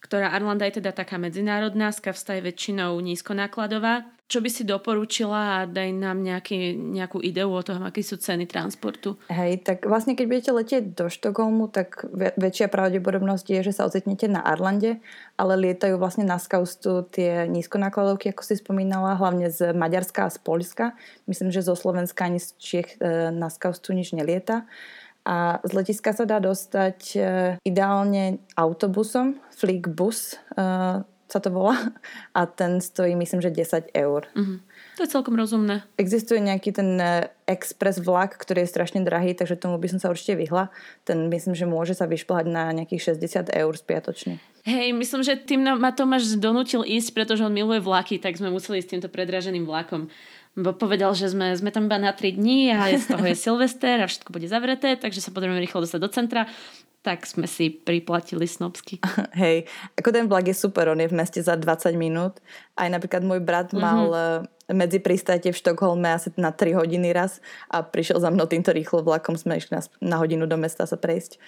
ktorá 0.00 0.30
Arlanda 0.30 0.68
je 0.68 0.78
teda 0.78 0.94
taká 0.94 1.18
medzinárodná, 1.18 1.90
Skavsta 1.90 2.36
je 2.38 2.46
väčšinou 2.46 2.94
nízkonákladová. 3.02 4.06
Čo 4.26 4.42
by 4.42 4.50
si 4.50 4.66
doporučila 4.66 5.62
a 5.62 5.70
daj 5.70 5.94
nám 5.94 6.18
nejaký, 6.18 6.74
nejakú 6.74 7.22
ideu 7.22 7.46
o 7.46 7.62
tom, 7.62 7.86
aké 7.86 8.02
sú 8.02 8.18
ceny 8.18 8.50
transportu? 8.50 9.14
Hej, 9.30 9.62
tak 9.62 9.86
vlastne 9.86 10.18
keď 10.18 10.26
budete 10.26 10.50
letieť 10.50 10.84
do 10.98 11.06
Štokholmu, 11.06 11.70
tak 11.70 12.02
väčšia 12.34 12.66
pravdepodobnosť 12.66 13.46
je, 13.54 13.60
že 13.70 13.76
sa 13.78 13.86
ocitnete 13.86 14.26
na 14.26 14.42
Arlande, 14.42 14.98
ale 15.38 15.54
lietajú 15.70 15.94
vlastne 15.94 16.26
na 16.26 16.42
Skaustu 16.42 17.06
tie 17.06 17.46
nízkonákladovky, 17.46 18.34
ako 18.34 18.42
si 18.42 18.58
spomínala, 18.58 19.14
hlavne 19.14 19.46
z 19.46 19.70
Maďarska 19.70 20.26
a 20.26 20.34
z 20.34 20.42
Polska. 20.42 20.98
Myslím, 21.30 21.54
že 21.54 21.62
zo 21.62 21.78
Slovenska 21.78 22.26
ani 22.26 22.42
z 22.42 22.50
Čiech 22.58 22.98
e, 22.98 23.30
na 23.30 23.46
Skaustu 23.46 23.94
nič 23.94 24.10
nelieta. 24.10 24.66
A 25.26 25.58
z 25.66 25.70
letiska 25.74 26.14
sa 26.14 26.22
dá 26.22 26.38
dostať 26.38 26.98
e, 27.18 27.20
ideálne 27.66 28.38
autobusom, 28.54 29.42
Flixbus 29.58 30.38
e, 30.54 31.02
sa 31.26 31.38
to 31.42 31.50
volá. 31.50 31.74
A 32.38 32.46
ten 32.46 32.78
stojí 32.78 33.18
myslím, 33.18 33.42
že 33.42 33.50
10 33.50 33.90
eur. 33.90 34.22
Mm-hmm. 34.38 34.58
To 34.96 35.00
je 35.02 35.10
celkom 35.10 35.34
rozumné. 35.34 35.82
Existuje 35.98 36.38
nejaký 36.38 36.70
ten 36.70 36.94
e, 37.02 37.26
express 37.50 37.98
vlak, 37.98 38.38
ktorý 38.38 38.62
je 38.62 38.70
strašne 38.70 39.02
drahý, 39.02 39.34
takže 39.34 39.58
tomu 39.58 39.82
by 39.82 39.90
som 39.90 39.98
sa 39.98 40.14
určite 40.14 40.38
vyhla. 40.38 40.70
Ten 41.02 41.26
myslím, 41.26 41.58
že 41.58 41.66
môže 41.66 41.98
sa 41.98 42.06
vyšplhať 42.06 42.46
na 42.46 42.70
nejakých 42.70 43.18
60 43.18 43.50
eur 43.50 43.72
spiatočne. 43.74 44.38
Hej, 44.62 44.94
myslím, 44.94 45.22
že 45.26 45.38
tým 45.38 45.62
ma 45.78 45.90
Tomáš 45.94 46.38
donútil 46.38 46.86
ísť, 46.86 47.14
pretože 47.14 47.42
on 47.42 47.54
miluje 47.54 47.82
vlaky, 47.82 48.18
tak 48.22 48.38
sme 48.38 48.50
museli 48.50 48.82
s 48.82 48.90
týmto 48.90 49.06
predraženým 49.10 49.66
vlakom 49.66 50.06
bo 50.56 50.72
povedal, 50.72 51.12
že 51.12 51.28
sme, 51.28 51.52
sme 51.52 51.68
tam 51.68 51.86
iba 51.86 52.00
na 52.00 52.16
3 52.16 52.32
dní 52.40 52.72
a 52.72 52.88
z 52.96 53.12
toho 53.12 53.24
je 53.28 53.36
Silvester 53.46 54.00
a 54.00 54.08
všetko 54.08 54.32
bude 54.32 54.48
zavreté, 54.48 54.96
takže 54.96 55.20
sa 55.20 55.30
potrebujeme 55.30 55.60
rýchlo 55.60 55.84
dostať 55.84 56.00
do 56.00 56.10
centra 56.10 56.42
tak 57.06 57.22
sme 57.22 57.46
si 57.46 57.70
priplatili 57.70 58.50
snobsky. 58.50 58.98
Hej, 59.38 59.70
ako 59.94 60.10
ten 60.10 60.26
vlak 60.26 60.50
je 60.50 60.58
super, 60.58 60.90
on 60.90 60.98
je 60.98 61.06
v 61.06 61.14
meste 61.14 61.38
za 61.38 61.54
20 61.54 61.94
minút. 61.94 62.42
Aj 62.74 62.90
napríklad 62.90 63.22
môj 63.22 63.38
brat 63.38 63.70
mm-hmm. 63.70 63.78
mal 63.78 64.06
eh, 64.10 64.74
medzi 64.74 64.98
pristáte 64.98 65.54
v 65.54 65.54
Štokholme 65.54 66.10
asi 66.10 66.34
na 66.34 66.50
3 66.50 66.74
hodiny 66.74 67.14
raz 67.14 67.38
a 67.70 67.86
prišiel 67.86 68.18
za 68.18 68.34
mnou 68.34 68.50
týmto 68.50 68.74
rýchlo 68.74 69.06
vlakom, 69.06 69.38
sme 69.38 69.62
išli 69.62 69.78
na, 69.78 69.86
na 70.02 70.16
hodinu 70.18 70.50
do 70.50 70.58
mesta 70.58 70.82
sa 70.82 70.98
prejsť. 70.98 71.38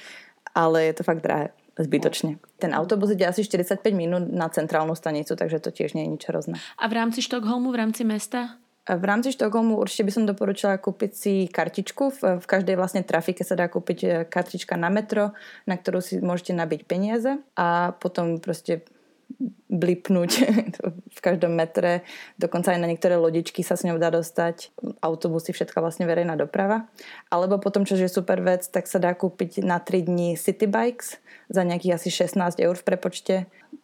Ale 0.55 0.87
je 0.87 0.95
to 0.95 1.03
fakt 1.03 1.27
drahé, 1.27 1.51
zbytočne. 1.75 2.39
Ten 2.63 2.71
autobus 2.71 3.11
ide 3.11 3.27
asi 3.27 3.43
45 3.43 3.83
minút 3.91 4.31
na 4.31 4.47
centrálnu 4.47 4.95
stanicu, 4.95 5.35
takže 5.35 5.59
to 5.59 5.75
tiež 5.75 5.99
nie 5.99 6.07
je 6.07 6.11
nič 6.15 6.23
hrozné. 6.31 6.55
A 6.79 6.87
v 6.87 6.95
rámci 6.95 7.19
Štokholmu, 7.19 7.75
v 7.75 7.79
rámci 7.83 8.07
mesta? 8.07 8.63
V 8.89 9.05
rámci 9.05 9.37
Štokholmu 9.37 9.77
určite 9.77 10.09
by 10.09 10.13
som 10.17 10.25
doporučila 10.25 10.81
kúpiť 10.81 11.13
si 11.13 11.33
kartičku. 11.45 12.05
V, 12.41 12.41
každej 12.49 12.73
vlastne 12.81 13.05
trafike 13.05 13.45
sa 13.45 13.53
dá 13.53 13.69
kúpiť 13.69 13.99
e, 14.01 14.09
kartička 14.25 14.81
na 14.81 14.89
metro, 14.89 15.37
na 15.69 15.77
ktorú 15.77 16.01
si 16.01 16.17
môžete 16.25 16.57
nabiť 16.57 16.89
peniaze 16.89 17.37
a 17.53 17.93
potom 18.01 18.41
proste 18.41 18.89
blipnúť 19.69 20.31
v 21.17 21.21
každom 21.21 21.53
metre. 21.53 22.03
Dokonca 22.41 22.73
aj 22.73 22.81
na 22.81 22.89
niektoré 22.89 23.21
lodičky 23.21 23.61
sa 23.61 23.77
s 23.77 23.85
ňou 23.85 24.01
dá 24.01 24.09
dostať. 24.09 24.73
Autobusy, 25.05 25.53
všetká 25.53 25.79
vlastne 25.79 26.09
verejná 26.09 26.35
doprava. 26.35 26.89
Alebo 27.29 27.61
potom, 27.61 27.85
čo 27.85 27.95
je 27.95 28.09
super 28.09 28.41
vec, 28.41 28.67
tak 28.67 28.89
sa 28.89 28.97
dá 28.99 29.13
kúpiť 29.13 29.63
na 29.63 29.79
3 29.79 30.09
dní 30.09 30.35
City 30.41 30.67
Bikes 30.67 31.21
za 31.53 31.63
nejakých 31.65 32.01
asi 32.01 32.09
16 32.11 32.61
eur 32.61 32.75
v 32.77 32.85
prepočte. 32.85 33.35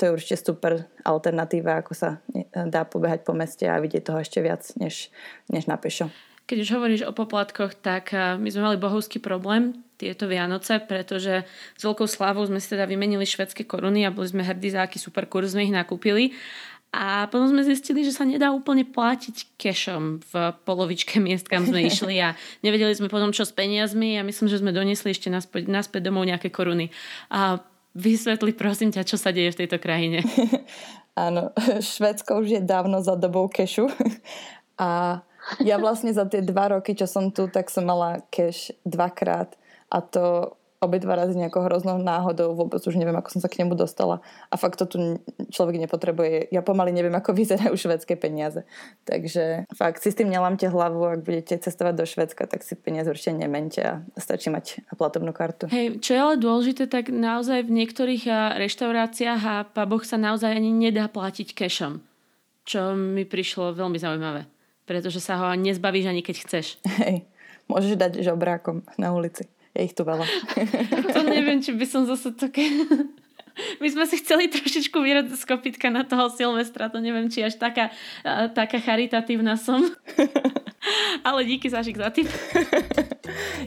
To 0.00 0.10
je 0.10 0.14
určite 0.16 0.42
super 0.42 0.88
alternatíva, 1.06 1.84
ako 1.84 1.92
sa 1.94 2.18
dá 2.52 2.82
pobehať 2.82 3.22
po 3.22 3.36
meste 3.36 3.68
a 3.68 3.78
vidieť 3.78 4.02
toho 4.10 4.18
ešte 4.18 4.42
viac, 4.42 4.64
než, 4.80 5.12
než 5.52 5.70
na 5.70 5.78
pešo. 5.78 6.10
Keď 6.44 6.58
už 6.60 6.70
hovoríš 6.76 7.02
o 7.08 7.16
poplatkoch, 7.16 7.72
tak 7.80 8.12
eh, 8.12 8.36
my 8.36 8.48
sme 8.52 8.62
mali 8.68 8.76
bohovský 8.76 9.20
problém 9.20 9.80
tieto 9.96 10.26
Vianoce, 10.26 10.82
pretože 10.82 11.46
s 11.48 11.82
veľkou 11.82 12.04
slávou 12.10 12.44
sme 12.44 12.58
si 12.58 12.74
teda 12.74 12.84
vymenili 12.84 13.24
švedské 13.24 13.64
koruny 13.64 14.04
a 14.04 14.12
boli 14.12 14.26
sme 14.28 14.42
hrdí 14.42 14.74
za 14.74 14.84
aký 14.84 14.98
super 14.98 15.24
kurz 15.30 15.54
sme 15.54 15.64
ich 15.64 15.74
nakúpili. 15.74 16.34
A 16.94 17.26
potom 17.26 17.50
sme 17.50 17.66
zistili, 17.66 18.06
že 18.06 18.14
sa 18.14 18.22
nedá 18.22 18.54
úplne 18.54 18.86
platiť 18.86 19.58
cashom 19.58 20.22
v 20.30 20.54
polovičke 20.62 21.18
miest, 21.18 21.50
kam 21.50 21.66
sme 21.66 21.82
išli 21.90 22.22
a 22.22 22.38
nevedeli 22.62 22.94
sme 22.94 23.10
potom, 23.10 23.34
čo 23.34 23.42
s 23.42 23.50
peniazmi 23.50 24.14
a 24.14 24.22
myslím, 24.22 24.46
že 24.46 24.62
sme 24.62 24.70
donesli 24.70 25.10
ešte 25.10 25.26
naspäť, 25.26 25.66
naspäť 25.66 26.06
domov 26.06 26.30
nejaké 26.30 26.54
koruny. 26.54 26.94
A 27.34 27.58
vysvetli 27.98 28.54
prosím 28.54 28.94
ťa, 28.94 29.02
čo 29.02 29.18
sa 29.18 29.34
deje 29.34 29.50
v 29.54 29.66
tejto 29.66 29.82
krajine. 29.82 30.22
Áno, 31.14 31.50
Švedsko 31.82 32.42
už 32.42 32.58
je 32.58 32.62
dávno 32.62 33.02
za 33.02 33.18
dobou 33.18 33.50
kešu 33.50 33.90
a 34.78 35.22
ja 35.60 35.76
vlastne 35.76 36.12
za 36.14 36.24
tie 36.24 36.40
dva 36.40 36.76
roky, 36.78 36.96
čo 36.96 37.08
som 37.08 37.30
tu, 37.30 37.48
tak 37.48 37.68
som 37.68 37.84
mala 37.84 38.24
cash 38.32 38.72
dvakrát 38.84 39.56
a 39.92 40.00
to 40.00 40.56
obidva 40.84 41.16
razy 41.16 41.40
nejakou 41.40 41.64
hroznou 41.64 41.96
náhodou, 41.96 42.52
vôbec 42.52 42.84
už 42.84 43.00
neviem, 43.00 43.16
ako 43.16 43.32
som 43.32 43.40
sa 43.40 43.48
k 43.48 43.64
nemu 43.64 43.72
dostala. 43.72 44.20
A 44.52 44.60
fakt 44.60 44.76
to 44.76 44.84
tu 44.84 44.98
človek 45.48 45.80
nepotrebuje. 45.80 46.52
Ja 46.52 46.60
pomaly 46.60 46.92
neviem, 46.92 47.16
ako 47.16 47.32
vyzerajú 47.32 47.72
švedské 47.72 48.20
peniaze. 48.20 48.68
Takže 49.08 49.64
fakt 49.72 50.04
si 50.04 50.12
s 50.12 50.18
tým 50.20 50.28
nelamte 50.28 50.68
hlavu, 50.68 51.00
ak 51.08 51.24
budete 51.24 51.56
cestovať 51.56 51.94
do 51.96 52.04
Švedska, 52.04 52.44
tak 52.44 52.60
si 52.60 52.76
peniaze 52.76 53.08
určite 53.08 53.32
nemente 53.32 53.80
a 53.80 54.04
stačí 54.20 54.52
mať 54.52 54.84
platobnú 55.00 55.32
kartu. 55.32 55.72
Hej, 55.72 56.04
čo 56.04 56.10
je 56.12 56.20
ale 56.20 56.36
dôležité, 56.36 56.84
tak 56.86 57.08
naozaj 57.08 57.64
v 57.64 57.74
niektorých 57.80 58.28
reštauráciách 58.60 59.40
a 59.40 59.64
puboch 59.64 60.04
sa 60.04 60.20
naozaj 60.20 60.52
ani 60.52 60.68
nedá 60.68 61.08
platiť 61.08 61.56
cashom. 61.56 62.04
Čo 62.68 62.96
mi 62.96 63.24
prišlo 63.24 63.76
veľmi 63.76 63.96
zaujímavé. 63.96 64.53
Pretože 64.84 65.20
sa 65.20 65.40
ho 65.40 65.46
nezbavíš 65.56 66.12
ani 66.12 66.20
keď 66.20 66.36
chceš. 66.44 66.76
Hej, 67.00 67.24
môžeš 67.72 67.96
dať 67.96 68.12
žobrákom 68.20 68.84
na 69.00 69.16
ulici. 69.16 69.48
Je 69.72 69.90
ich 69.90 69.96
tu 69.96 70.04
veľa. 70.04 70.22
to 71.16 71.20
neviem, 71.24 71.58
či 71.64 71.72
by 71.72 71.86
som 71.88 72.04
zase 72.04 72.36
také... 72.36 72.68
My 73.78 73.86
sme 73.86 74.02
si 74.10 74.18
chceli 74.18 74.50
trošičku 74.50 74.98
vyrať 74.98 75.30
z 75.30 75.44
kopitka 75.46 75.86
na 75.86 76.02
toho 76.02 76.26
Silvestra, 76.26 76.90
to 76.90 76.98
neviem, 76.98 77.30
či 77.30 77.46
až 77.46 77.54
taká, 77.54 77.94
taká 78.50 78.82
charitatívna 78.82 79.54
som. 79.54 79.78
Ale 81.22 81.46
díky 81.46 81.70
Zašik 81.70 81.94
za 81.94 82.10
tým. 82.10 82.26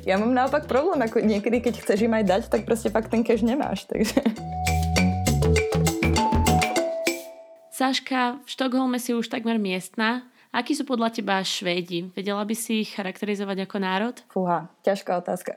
Ja 0.03 0.19
mám 0.19 0.35
naopak 0.35 0.67
problém, 0.67 0.99
ako 0.99 1.23
niekedy, 1.23 1.63
keď 1.63 1.79
chceš 1.79 2.03
im 2.03 2.13
aj 2.19 2.25
dať, 2.27 2.41
tak 2.51 2.67
proste 2.67 2.91
fakt 2.91 3.09
ten 3.09 3.23
cash 3.23 3.41
nemáš, 3.41 3.87
takže... 3.87 4.19
Saška, 7.71 8.43
v 8.43 8.47
Štokholme 8.51 8.99
si 8.99 9.15
už 9.15 9.31
takmer 9.31 9.55
miestna. 9.55 10.27
Akí 10.57 10.73
sú 10.73 10.89
podľa 10.89 11.13
teba 11.13 11.37
Švédi? 11.45 12.09
Vedela 12.17 12.41
by 12.41 12.55
si 12.57 12.81
ich 12.81 12.97
charakterizovať 12.97 13.69
ako 13.69 13.77
národ? 13.77 14.15
Fúha, 14.33 14.73
ťažká 14.81 15.21
otázka. 15.21 15.53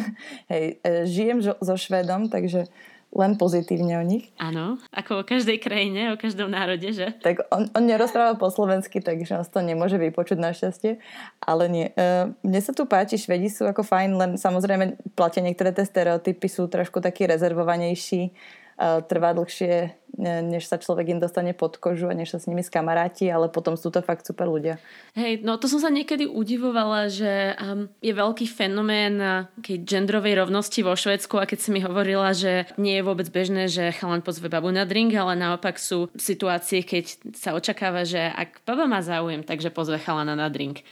Hej, 0.52 0.78
e, 0.78 1.10
žijem 1.10 1.42
so 1.42 1.74
Švédom, 1.74 2.30
takže 2.30 2.70
len 3.10 3.34
pozitívne 3.34 3.98
o 3.98 4.06
nich. 4.06 4.30
Áno, 4.38 4.78
ako 4.94 5.22
o 5.22 5.26
každej 5.26 5.58
krajine, 5.58 6.14
o 6.14 6.18
každom 6.18 6.54
národe, 6.54 6.86
že? 6.94 7.18
Tak 7.18 7.50
on, 7.50 7.66
on 7.74 7.82
nerozpráva 7.82 8.38
po 8.38 8.46
slovensky, 8.46 9.02
takže 9.02 9.42
on 9.42 9.42
to 9.42 9.58
nemôže 9.58 9.98
vypočuť 9.98 10.38
našťastie. 10.38 11.02
Ale 11.42 11.66
nie. 11.66 11.90
Uh, 11.98 12.30
mne 12.46 12.60
sa 12.62 12.70
tu 12.70 12.86
páči, 12.86 13.18
Švedi 13.18 13.50
sú 13.50 13.66
ako 13.66 13.82
fajn, 13.82 14.10
len 14.14 14.30
samozrejme 14.38 15.02
platia 15.18 15.42
niektoré 15.42 15.74
tie 15.74 15.82
stereotypy, 15.82 16.46
sú 16.46 16.70
trošku 16.70 17.02
takí 17.02 17.26
rezervovanejší 17.26 18.30
trvá 18.78 19.30
dlhšie, 19.34 19.94
než 20.24 20.66
sa 20.66 20.80
človek 20.80 21.12
im 21.12 21.20
dostane 21.20 21.52
pod 21.52 21.76
kožu 21.76 22.08
a 22.08 22.16
než 22.16 22.32
sa 22.32 22.38
s 22.40 22.48
nimi 22.48 22.64
skamaráti, 22.64 23.28
ale 23.28 23.52
potom 23.52 23.76
sú 23.76 23.92
to 23.92 24.00
fakt 24.00 24.24
super 24.24 24.48
ľudia. 24.48 24.80
Hej, 25.12 25.44
no 25.44 25.60
to 25.60 25.68
som 25.68 25.78
sa 25.78 25.92
niekedy 25.92 26.24
udivovala, 26.24 27.12
že 27.12 27.52
um, 27.60 27.86
je 28.00 28.12
veľký 28.16 28.48
fenomén 28.48 29.44
keď 29.60 29.78
genderovej 29.84 30.34
rovnosti 30.44 30.80
vo 30.80 30.94
Švedsku 30.96 31.36
a 31.38 31.48
keď 31.48 31.58
si 31.60 31.70
mi 31.70 31.80
hovorila, 31.84 32.32
že 32.32 32.68
nie 32.80 32.98
je 32.98 33.06
vôbec 33.06 33.28
bežné, 33.28 33.68
že 33.68 33.94
chalan 33.94 34.24
pozve 34.24 34.48
babu 34.48 34.72
na 34.72 34.88
drink, 34.88 35.12
ale 35.14 35.36
naopak 35.36 35.76
sú 35.76 36.08
situácie, 36.16 36.82
keď 36.82 37.34
sa 37.36 37.52
očakáva, 37.52 38.06
že 38.08 38.20
ak 38.20 38.64
baba 38.64 38.88
má 38.88 39.04
záujem, 39.04 39.44
takže 39.44 39.74
pozve 39.74 40.00
chalana 40.00 40.34
na 40.34 40.48
drink. 40.48 40.82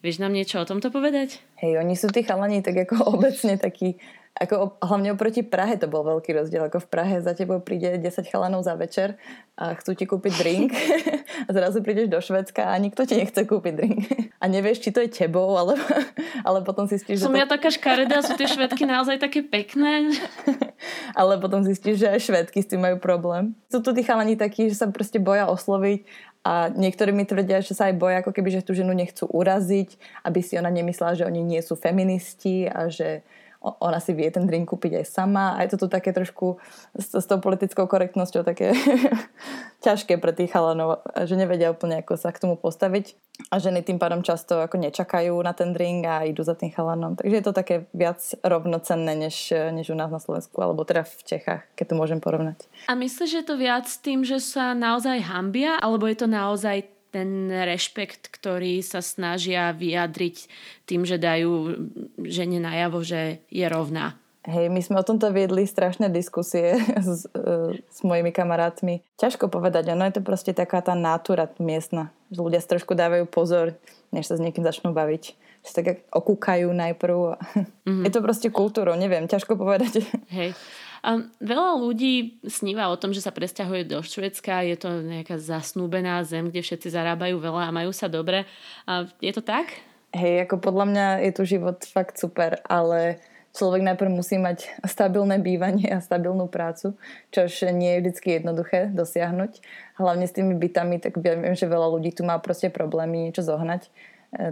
Vieš 0.00 0.24
nám 0.24 0.32
niečo 0.32 0.64
o 0.64 0.68
tomto 0.68 0.88
povedať? 0.88 1.44
Hej, 1.60 1.84
oni 1.84 1.92
sú 1.92 2.08
tí 2.08 2.24
chalani 2.24 2.64
tak 2.64 2.88
ako 2.88 3.04
obecne 3.20 3.60
takí 3.60 4.00
ako 4.38 4.78
hlavne 4.80 5.12
oproti 5.12 5.42
Prahe 5.42 5.74
to 5.74 5.90
bol 5.90 6.06
veľký 6.06 6.32
rozdiel. 6.32 6.62
Ako 6.70 6.80
v 6.86 6.88
Prahe 6.88 7.16
za 7.18 7.34
tebou 7.34 7.58
príde 7.58 7.98
10 7.98 8.30
chalanov 8.30 8.62
za 8.62 8.78
večer 8.78 9.18
a 9.58 9.74
chcú 9.74 9.92
ti 9.98 10.06
kúpiť 10.06 10.32
drink 10.38 10.70
a 11.46 11.50
zrazu 11.50 11.82
prídeš 11.82 12.06
do 12.08 12.22
Švedska 12.22 12.70
a 12.70 12.74
nikto 12.78 13.02
ti 13.04 13.18
nechce 13.18 13.42
kúpiť 13.42 13.74
drink. 13.74 14.00
A 14.40 14.46
nevieš, 14.46 14.86
či 14.86 14.94
to 14.94 15.02
je 15.02 15.10
tebou, 15.10 15.58
ale, 15.58 15.76
ale 16.46 16.62
potom 16.62 16.86
zistíš, 16.86 17.26
Som 17.26 17.34
že... 17.34 17.42
ja 17.42 17.46
to... 17.50 17.58
taká 17.58 17.74
škaredá, 17.74 18.22
sú 18.22 18.38
tie 18.38 18.46
švedky 18.46 18.86
naozaj 18.86 19.18
také 19.18 19.42
pekné. 19.42 20.14
ale 21.20 21.36
potom 21.42 21.66
zistíš, 21.66 22.00
že 22.00 22.08
aj 22.08 22.20
švedky 22.22 22.62
s 22.62 22.70
tým 22.70 22.80
majú 22.80 22.96
problém. 23.02 23.52
Sú 23.68 23.82
tu 23.82 23.90
tí 23.90 24.06
chalani 24.06 24.38
takí, 24.38 24.70
že 24.70 24.78
sa 24.78 24.86
proste 24.88 25.18
boja 25.18 25.50
osloviť 25.50 26.30
a 26.40 26.72
niektorí 26.72 27.12
mi 27.12 27.28
tvrdia, 27.28 27.60
že 27.60 27.76
sa 27.76 27.92
aj 27.92 28.00
boja, 28.00 28.24
ako 28.24 28.32
keby, 28.32 28.48
že 28.48 28.64
tú 28.64 28.72
ženu 28.72 28.96
nechcú 28.96 29.28
uraziť, 29.28 30.00
aby 30.24 30.40
si 30.40 30.56
ona 30.56 30.72
nemyslela, 30.72 31.12
že 31.12 31.28
oni 31.28 31.44
nie 31.44 31.60
sú 31.60 31.76
feministi 31.76 32.64
a 32.64 32.88
že 32.88 33.20
ona 33.60 34.00
si 34.00 34.16
vie 34.16 34.32
ten 34.32 34.48
drink 34.48 34.72
kúpiť 34.72 35.04
aj 35.04 35.06
sama 35.06 35.52
a 35.56 35.62
je 35.64 35.76
to 35.76 35.84
tu 35.84 35.86
také 35.92 36.16
trošku 36.16 36.56
s, 36.96 37.12
s 37.12 37.26
tou 37.28 37.36
politickou 37.44 37.84
korektnosťou 37.84 38.40
také 38.40 38.72
ťažké 39.84 40.16
pre 40.16 40.32
tých 40.32 40.48
chalanov, 40.48 41.04
že 41.28 41.36
nevedia 41.36 41.68
úplne 41.68 42.00
ako 42.00 42.16
sa 42.16 42.32
k 42.32 42.40
tomu 42.40 42.56
postaviť 42.56 43.20
a 43.52 43.60
ženy 43.60 43.84
tým 43.84 44.00
pádom 44.00 44.24
často 44.24 44.60
ako 44.60 44.80
nečakajú 44.80 45.36
na 45.44 45.52
ten 45.52 45.76
drink 45.76 46.08
a 46.08 46.24
idú 46.24 46.40
za 46.44 46.56
tým 46.56 46.72
chalanom. 46.72 47.16
Takže 47.16 47.36
je 47.40 47.44
to 47.44 47.56
také 47.56 47.88
viac 47.92 48.20
rovnocenné 48.40 49.12
než, 49.16 49.52
než 49.72 49.92
u 49.92 49.96
nás 49.96 50.08
na 50.08 50.20
Slovensku 50.20 50.56
alebo 50.60 50.84
teda 50.84 51.04
v 51.04 51.20
Čechách, 51.24 51.62
keď 51.76 51.84
to 51.92 51.94
môžem 52.00 52.20
porovnať. 52.20 52.64
A 52.88 52.96
myslíš, 52.96 53.28
že 53.28 53.38
je 53.44 53.46
to 53.48 53.56
viac 53.60 53.88
tým, 54.00 54.24
že 54.24 54.40
sa 54.40 54.72
naozaj 54.72 55.20
hambia 55.24 55.76
alebo 55.80 56.08
je 56.08 56.16
to 56.16 56.28
naozaj 56.28 56.84
ten 57.10 57.50
rešpekt, 57.50 58.30
ktorý 58.30 58.80
sa 58.80 59.02
snažia 59.02 59.74
vyjadriť 59.74 60.36
tým, 60.86 61.02
že 61.02 61.18
dajú 61.18 61.76
žene 62.22 62.62
najavo, 62.62 63.02
že 63.02 63.42
je 63.50 63.66
rovná. 63.66 64.18
Hej, 64.40 64.72
my 64.72 64.80
sme 64.80 64.96
o 64.96 65.04
tomto 65.04 65.28
viedli 65.36 65.68
strašné 65.68 66.08
diskusie 66.08 66.80
s, 66.96 67.28
uh, 67.36 67.76
s 67.76 67.98
mojimi 68.00 68.32
kamarátmi. 68.32 69.04
Ťažko 69.20 69.52
povedať, 69.52 69.92
ono 69.92 70.08
je 70.08 70.16
to 70.16 70.22
proste 70.24 70.56
taká 70.56 70.80
tá 70.80 70.96
nátura 70.96 71.52
miestna, 71.60 72.08
že 72.32 72.40
ľudia 72.40 72.64
trošku 72.64 72.96
dávajú 72.96 73.28
pozor, 73.28 73.76
než 74.16 74.32
sa 74.32 74.40
s 74.40 74.42
niekým 74.42 74.64
začnú 74.64 74.96
baviť. 74.96 75.36
Že 75.60 75.70
tak 75.76 75.86
okúkajú 76.08 76.72
najprv. 76.72 77.36
Mm-hmm. 77.84 78.02
Je 78.08 78.10
to 78.16 78.24
proste 78.24 78.48
kultúrou, 78.48 78.96
neviem, 78.96 79.28
ťažko 79.28 79.60
povedať. 79.60 80.08
Hej. 80.32 80.56
A 81.00 81.24
veľa 81.40 81.80
ľudí 81.80 82.40
sníva 82.44 82.92
o 82.92 83.00
tom, 83.00 83.16
že 83.16 83.24
sa 83.24 83.32
presťahuje 83.32 83.88
do 83.88 84.04
Švedska, 84.04 84.66
je 84.68 84.76
to 84.76 85.00
nejaká 85.00 85.40
zasnúbená 85.40 86.20
zem, 86.28 86.52
kde 86.52 86.60
všetci 86.60 86.92
zarábajú 86.92 87.40
veľa 87.40 87.68
a 87.68 87.76
majú 87.76 87.92
sa 87.92 88.06
dobre. 88.06 88.44
A 88.84 89.08
je 89.20 89.32
to 89.32 89.40
tak? 89.40 89.80
Hej, 90.12 90.44
ako 90.44 90.58
podľa 90.58 90.86
mňa 90.90 91.06
je 91.24 91.32
tu 91.32 91.42
život 91.46 91.78
fakt 91.86 92.18
super, 92.18 92.58
ale 92.66 93.22
človek 93.54 93.82
najprv 93.82 94.10
musí 94.10 94.38
mať 94.38 94.82
stabilné 94.86 95.38
bývanie 95.42 95.90
a 95.90 96.02
stabilnú 96.02 96.46
prácu, 96.46 96.94
čo 97.30 97.46
nie 97.70 97.98
je 97.98 98.10
vždy 98.10 98.42
jednoduché 98.42 98.90
dosiahnuť. 98.94 99.62
Hlavne 99.98 100.26
s 100.26 100.34
tými 100.34 100.54
bytami, 100.58 101.02
tak 101.02 101.18
viem, 101.18 101.46
že 101.54 101.70
veľa 101.70 101.88
ľudí 101.94 102.14
tu 102.14 102.22
má 102.22 102.38
proste 102.38 102.70
problémy 102.70 103.30
niečo 103.30 103.46
zohnať. 103.46 103.86
E, 103.86 103.90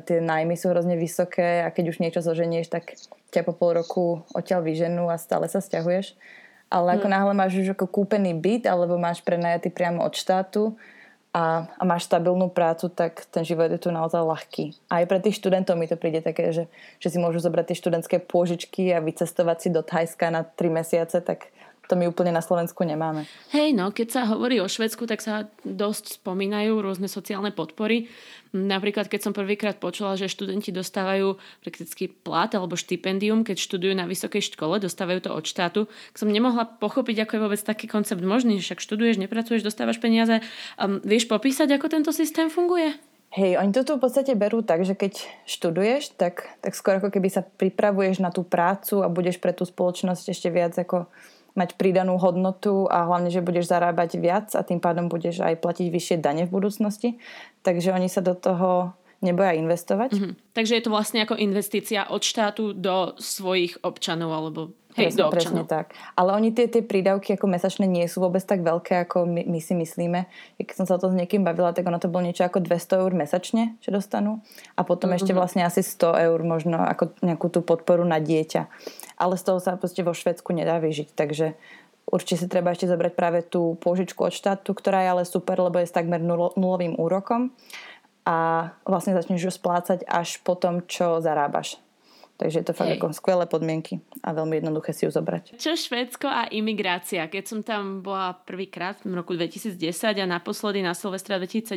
tie 0.03 0.19
nájmy 0.19 0.59
sú 0.59 0.71
hrozne 0.71 0.99
vysoké 0.99 1.63
a 1.63 1.71
keď 1.71 1.85
už 1.95 2.01
niečo 2.03 2.21
zoženieš, 2.23 2.71
tak 2.71 2.99
ťa 3.31 3.45
po 3.45 3.53
pol 3.53 3.79
roku 3.79 4.25
odtiaľ 4.33 4.65
vyženú 4.65 5.09
a 5.13 5.21
stále 5.21 5.47
sa 5.47 5.61
stiahuješ. 5.61 6.17
Ale 6.69 7.01
ako 7.01 7.09
hmm. 7.09 7.15
náhle 7.17 7.33
máš 7.33 7.57
už 7.61 7.73
ako 7.73 7.89
kúpený 7.89 8.37
byt 8.37 8.69
alebo 8.69 9.01
máš 9.01 9.25
prenajatý 9.25 9.73
priamo 9.73 10.05
od 10.05 10.13
štátu 10.13 10.77
a, 11.33 11.65
a 11.65 11.83
máš 11.85 12.09
stabilnú 12.09 12.49
prácu, 12.53 12.89
tak 12.93 13.25
ten 13.29 13.45
život 13.45 13.69
je 13.69 13.81
tu 13.81 13.93
naozaj 13.93 14.21
ľahký. 14.21 14.77
A 14.89 15.01
aj 15.01 15.07
pre 15.09 15.19
tých 15.21 15.37
študentov 15.41 15.77
mi 15.77 15.89
to 15.89 16.01
príde 16.01 16.25
také, 16.25 16.53
že, 16.53 16.69
že 17.01 17.09
si 17.09 17.21
môžu 17.21 17.41
zobrať 17.41 17.73
tie 17.73 17.81
študentské 17.81 18.17
pôžičky 18.25 18.93
a 18.93 19.05
vycestovať 19.05 19.57
si 19.61 19.69
do 19.69 19.81
Thajska 19.85 20.33
na 20.33 20.45
3 20.45 20.69
mesiace, 20.73 21.21
tak 21.21 21.53
to 21.89 21.97
my 21.97 22.05
úplne 22.05 22.37
na 22.37 22.45
Slovensku 22.45 22.85
nemáme. 22.85 23.25
Hej, 23.51 23.73
no, 23.73 23.89
keď 23.89 24.09
sa 24.13 24.23
hovorí 24.29 24.61
o 24.61 24.69
Švedsku, 24.69 25.09
tak 25.09 25.25
sa 25.25 25.49
dosť 25.65 26.21
spomínajú 26.21 26.77
rôzne 26.85 27.09
sociálne 27.09 27.49
podpory. 27.49 28.13
Napríklad, 28.53 29.09
keď 29.09 29.29
som 29.29 29.33
prvýkrát 29.33 29.81
počula, 29.81 30.17
že 30.17 30.29
študenti 30.29 30.69
dostávajú 30.69 31.41
prakticky 31.65 32.09
plat 32.09 32.53
alebo 32.53 32.77
štipendium, 32.77 33.45
keď 33.45 33.57
študujú 33.57 33.97
na 33.97 34.05
vysokej 34.05 34.53
škole, 34.53 34.81
dostávajú 34.81 35.25
to 35.25 35.31
od 35.33 35.45
štátu, 35.49 35.81
som 36.13 36.29
nemohla 36.29 36.69
pochopiť, 36.77 37.25
ako 37.25 37.33
je 37.37 37.45
vôbec 37.45 37.61
taký 37.61 37.89
koncept 37.89 38.21
možný, 38.21 38.61
však 38.61 38.85
študuješ, 38.85 39.21
nepracuješ, 39.21 39.65
dostávaš 39.65 40.01
peniaze. 40.01 40.45
Um, 40.77 41.01
vieš 41.05 41.29
popísať, 41.29 41.73
ako 41.73 41.89
tento 41.89 42.13
systém 42.13 42.53
funguje? 42.53 42.97
Hej, 43.29 43.61
oni 43.61 43.77
to 43.77 43.85
tu 43.85 43.93
v 44.01 44.09
podstate 44.09 44.33
berú 44.33 44.65
tak, 44.65 44.89
že 44.89 44.97
keď 44.97 45.21
študuješ, 45.45 46.17
tak, 46.17 46.49
tak 46.65 46.73
skôr 46.73 46.97
ako 46.97 47.13
keby 47.13 47.29
sa 47.29 47.45
pripravuješ 47.45 48.25
na 48.25 48.33
tú 48.33 48.41
prácu 48.41 49.05
a 49.05 49.13
budeš 49.13 49.37
pre 49.37 49.53
tú 49.53 49.69
spoločnosť 49.69 50.33
ešte 50.33 50.49
viac 50.49 50.73
ako 50.81 51.05
mať 51.59 51.75
pridanú 51.75 52.15
hodnotu 52.23 52.87
a 52.87 53.11
hlavne, 53.11 53.35
že 53.35 53.43
budeš 53.43 53.67
zarábať 53.67 54.23
viac 54.23 54.55
a 54.55 54.63
tým 54.63 54.79
pádom 54.79 55.11
budeš 55.11 55.43
aj 55.43 55.59
platiť 55.59 55.91
vyššie 55.91 56.17
dane 56.23 56.47
v 56.47 56.55
budúcnosti. 56.55 57.19
Takže 57.67 57.91
oni 57.91 58.07
sa 58.07 58.23
do 58.23 58.39
toho 58.39 58.95
neboja 59.19 59.59
investovať. 59.59 60.15
Mm-hmm. 60.15 60.33
Takže 60.55 60.73
je 60.79 60.83
to 60.87 60.95
vlastne 60.95 61.19
ako 61.27 61.35
investícia 61.35 62.07
od 62.07 62.23
štátu 62.23 62.71
do 62.71 63.19
svojich 63.19 63.83
občanov 63.83 64.31
alebo 64.31 64.79
hej, 64.95 65.11
presne, 65.11 65.19
do 65.19 65.25
občanov. 65.27 65.67
Presne 65.67 65.75
tak. 65.75 65.87
Ale 66.15 66.31
oni 66.39 66.55
tie, 66.55 66.71
tie 66.71 66.87
prídavky 66.87 67.35
ako 67.35 67.47
mesačné 67.51 67.91
nie 67.91 68.07
sú 68.07 68.23
vôbec 68.23 68.43
tak 68.47 68.63
veľké, 68.63 69.11
ako 69.11 69.27
my, 69.27 69.43
my 69.51 69.59
si 69.59 69.75
myslíme. 69.75 70.21
Keď 70.63 70.75
som 70.79 70.87
sa 70.87 71.03
to 71.03 71.11
s 71.11 71.19
niekým 71.19 71.43
bavila, 71.43 71.75
tak 71.75 71.91
ono 71.91 71.99
to 71.99 72.07
bolo 72.07 72.31
niečo 72.31 72.47
ako 72.47 72.63
200 72.63 73.03
eur 73.03 73.13
mesačne, 73.15 73.75
čo 73.83 73.91
dostanú. 73.91 74.39
A 74.79 74.87
potom 74.87 75.11
mm-hmm. 75.11 75.19
ešte 75.19 75.33
vlastne 75.35 75.63
asi 75.67 75.83
100 75.83 76.27
eur 76.31 76.39
možno 76.47 76.79
ako 76.79 77.19
nejakú 77.19 77.51
tú 77.51 77.67
podporu 77.67 78.07
na 78.07 78.23
dieťa 78.23 78.71
ale 79.19 79.35
z 79.35 79.43
toho 79.45 79.59
sa 79.59 79.75
proste 79.75 80.07
vo 80.07 80.15
Švedsku 80.15 80.55
nedá 80.55 80.79
vyžiť. 80.79 81.13
Takže 81.13 81.59
určite 82.07 82.41
si 82.41 82.47
treba 82.47 82.71
ešte 82.73 82.87
zobrať 82.87 83.13
práve 83.19 83.43
tú 83.43 83.75
pôžičku 83.83 84.23
od 84.23 84.33
štátu, 84.33 84.73
ktorá 84.73 85.03
je 85.03 85.13
ale 85.13 85.25
super, 85.27 85.59
lebo 85.59 85.83
je 85.83 85.91
s 85.91 85.97
takmer 85.97 86.23
nulovým 86.23 86.95
úrokom 86.97 87.51
a 88.29 88.71
vlastne 88.85 89.17
začneš 89.17 89.49
ju 89.49 89.53
splácať 89.53 90.05
až 90.05 90.39
po 90.45 90.53
tom, 90.53 90.85
čo 90.85 91.19
zarábaš. 91.19 91.81
Takže 92.39 92.63
je 92.63 92.67
to 92.71 92.79
fakt 92.79 92.95
ako 92.95 93.11
skvelé 93.11 93.51
podmienky 93.51 93.99
a 94.23 94.31
veľmi 94.31 94.63
jednoduché 94.63 94.95
si 94.95 95.03
ju 95.03 95.11
zobrať. 95.11 95.59
Čo 95.59 95.75
Švédsko 95.75 96.31
a 96.31 96.47
imigrácia? 96.55 97.27
Keď 97.27 97.45
som 97.45 97.61
tam 97.67 97.99
bola 97.99 98.39
prvýkrát 98.47 98.95
v 99.03 99.19
roku 99.19 99.35
2010 99.35 99.75
a 100.23 100.27
naposledy 100.27 100.79
na 100.79 100.95
Silvestra 100.95 101.43
2017, 101.43 101.75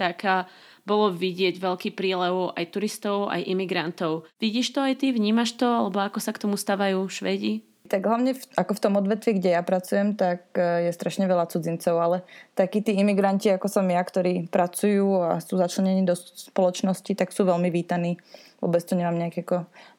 tak 0.00 0.48
bolo 0.88 1.12
vidieť 1.12 1.60
veľký 1.60 1.92
prílev 1.92 2.56
aj 2.56 2.72
turistov, 2.72 3.28
aj 3.28 3.44
imigrantov. 3.52 4.24
Vidíš 4.40 4.72
to 4.72 4.80
aj 4.80 5.04
ty? 5.04 5.12
Vnímaš 5.12 5.60
to? 5.60 5.68
Alebo 5.68 6.00
ako 6.00 6.24
sa 6.24 6.32
k 6.32 6.40
tomu 6.40 6.56
stávajú 6.56 7.04
Švedi? 7.12 7.67
Tak 7.88 8.04
hlavne 8.04 8.36
v, 8.36 8.42
ako 8.54 8.72
v 8.76 8.82
tom 8.84 8.94
odvetvi, 9.00 9.40
kde 9.40 9.56
ja 9.56 9.62
pracujem, 9.64 10.14
tak 10.14 10.52
e, 10.54 10.88
je 10.88 10.92
strašne 10.92 11.24
veľa 11.24 11.48
cudzincov, 11.48 11.96
ale 11.96 12.16
takí 12.52 12.84
tí 12.84 12.94
imigranti, 13.00 13.48
ako 13.48 13.66
som 13.66 13.88
ja, 13.88 14.04
ktorí 14.04 14.52
pracujú 14.52 15.24
a 15.24 15.40
sú 15.40 15.56
začlenení 15.56 16.04
do 16.04 16.12
spoločnosti, 16.14 17.12
tak 17.16 17.32
sú 17.32 17.48
veľmi 17.48 17.72
vítaní. 17.72 18.20
Vôbec 18.60 18.84
tu 18.84 18.92
nemám 18.98 19.16
nejaké 19.16 19.46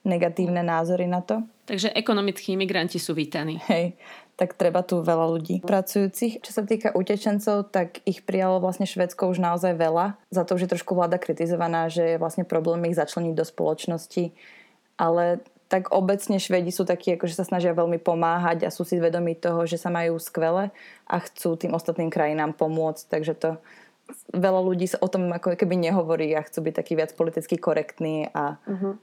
negatívne 0.05 0.61
názory 0.61 1.09
na 1.09 1.25
to. 1.25 1.41
Takže 1.65 1.93
ekonomickí 1.97 2.53
imigranti 2.53 3.01
sú 3.01 3.17
vítaní. 3.17 3.57
Hej, 3.71 3.97
tak 4.39 4.55
treba 4.55 4.85
tu 4.87 5.03
veľa 5.03 5.35
ľudí 5.35 5.59
pracujúcich. 5.63 6.39
Čo 6.39 6.51
sa 6.51 6.63
týka 6.63 6.95
utečencov, 6.95 7.75
tak 7.75 7.99
ich 8.07 8.23
prijalo 8.23 8.63
vlastne 8.63 8.87
Švedsko 8.87 9.27
už 9.31 9.43
naozaj 9.43 9.75
veľa. 9.75 10.15
Za 10.31 10.47
to, 10.47 10.55
že 10.55 10.71
trošku 10.71 10.95
vláda 10.95 11.19
kritizovaná, 11.19 11.91
že 11.91 12.15
je 12.15 12.21
vlastne 12.21 12.47
problém 12.47 12.87
ich 12.87 12.95
začleniť 12.95 13.35
do 13.35 13.43
spoločnosti. 13.43 14.31
Ale 14.95 15.43
tak 15.69 15.93
obecne 15.93 16.41
Švedi 16.41 16.73
sú 16.73 16.81
takí, 16.81 17.13
že 17.13 17.37
sa 17.37 17.45
snažia 17.45 17.77
veľmi 17.77 18.01
pomáhať 18.01 18.65
a 18.65 18.73
sú 18.73 18.81
si 18.81 18.97
vedomí 18.97 19.37
toho, 19.37 19.69
že 19.69 19.77
sa 19.77 19.93
majú 19.93 20.17
skvele 20.17 20.73
a 21.05 21.15
chcú 21.21 21.53
tým 21.55 21.77
ostatným 21.77 22.09
krajinám 22.09 22.57
pomôcť. 22.57 23.05
Takže 23.05 23.33
to 23.37 23.49
veľa 24.33 24.61
ľudí 24.65 24.89
o 24.97 25.07
tom 25.07 25.29
ako 25.29 25.53
keby 25.53 25.77
nehovorí 25.77 26.33
a 26.33 26.41
chcú 26.41 26.65
byť 26.65 26.73
taký 26.73 26.93
viac 26.97 27.13
politicky 27.13 27.61
korektní 27.61 28.33
a, 28.33 28.57
uh-huh. 28.57 28.97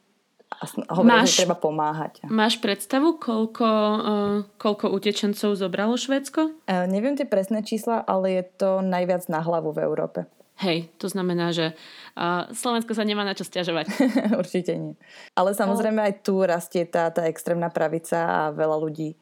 a 0.50 0.62
hovorí, 0.90 1.22
máš, 1.22 1.38
že 1.38 1.46
treba 1.46 1.54
pomáhať. 1.54 2.26
Máš 2.26 2.58
predstavu, 2.58 3.14
koľko, 3.14 3.68
uh, 3.70 4.36
koľko 4.58 4.90
utečencov 4.90 5.54
zobralo 5.54 5.94
Švedsko? 5.94 6.50
Uh, 6.66 6.90
neviem 6.90 7.14
tie 7.14 7.30
presné 7.30 7.62
čísla, 7.62 8.02
ale 8.02 8.42
je 8.42 8.44
to 8.58 8.82
najviac 8.82 9.22
na 9.30 9.38
hlavu 9.38 9.70
v 9.70 9.86
Európe. 9.86 10.26
Hej, 10.56 10.88
to 10.96 11.12
znamená, 11.12 11.52
že 11.52 11.76
uh, 12.16 12.48
Slovensko 12.56 12.96
sa 12.96 13.04
nemá 13.04 13.28
na 13.28 13.36
čo 13.36 13.44
stiažovať. 13.44 13.92
Určite 14.40 14.72
nie. 14.72 14.94
Ale 15.36 15.52
samozrejme 15.52 16.00
aj 16.00 16.24
tu 16.24 16.40
rastie 16.40 16.88
tá, 16.88 17.12
tá 17.12 17.28
extrémna 17.28 17.68
pravica 17.68 18.16
a 18.24 18.40
veľa 18.56 18.76
ľudí 18.80 19.20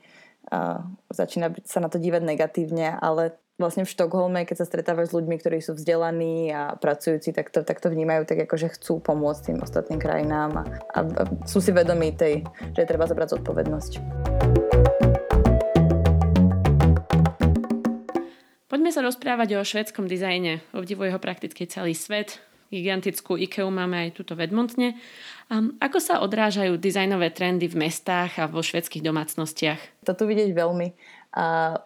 uh, 0.55 0.79
začína 1.11 1.51
sa 1.67 1.83
na 1.83 1.91
to 1.91 1.99
dívať 1.99 2.23
negatívne, 2.23 2.95
ale 3.03 3.35
vlastne 3.59 3.87
v 3.87 3.91
Štokholme, 3.91 4.47
keď 4.47 4.63
sa 4.63 4.69
stretávaš 4.71 5.11
s 5.11 5.17
ľuďmi, 5.19 5.35
ktorí 5.39 5.59
sú 5.63 5.79
vzdelaní 5.79 6.51
a 6.51 6.75
pracujúci, 6.75 7.31
tak 7.31 7.51
to, 7.55 7.63
tak 7.63 7.79
to 7.79 7.91
vnímajú 7.91 8.27
tak 8.27 8.47
ako, 8.47 8.55
že 8.55 8.75
chcú 8.75 8.99
pomôcť 8.99 9.55
tým 9.55 9.59
ostatným 9.63 9.99
krajinám 10.03 10.51
a, 10.59 10.65
a, 10.95 10.99
a 11.03 11.23
sú 11.47 11.63
si 11.63 11.71
vedomí 11.71 12.15
tej, 12.15 12.43
že 12.75 12.87
treba 12.87 13.07
zobrať 13.07 13.39
zodpovednosť. 13.39 13.93
Poďme 18.85 19.01
sa 19.01 19.09
rozprávať 19.17 19.57
o 19.57 19.65
švedskom 19.65 20.05
dizajne. 20.05 20.61
Obdivuje 20.77 21.09
ho 21.09 21.17
prakticky 21.17 21.65
celý 21.65 21.97
svet. 21.97 22.45
Gigantickú 22.69 23.33
IKEA 23.33 23.65
máme 23.73 23.97
aj 23.97 24.13
tuto 24.13 24.37
v 24.37 24.45
ako 25.81 25.99
sa 26.05 26.21
odrážajú 26.21 26.77
dizajnové 26.77 27.33
trendy 27.33 27.65
v 27.65 27.81
mestách 27.81 28.37
a 28.37 28.45
vo 28.45 28.61
švedských 28.61 29.01
domácnostiach? 29.01 30.05
To 30.05 30.13
tu 30.13 30.29
vidieť 30.29 30.53
veľmi. 30.53 30.93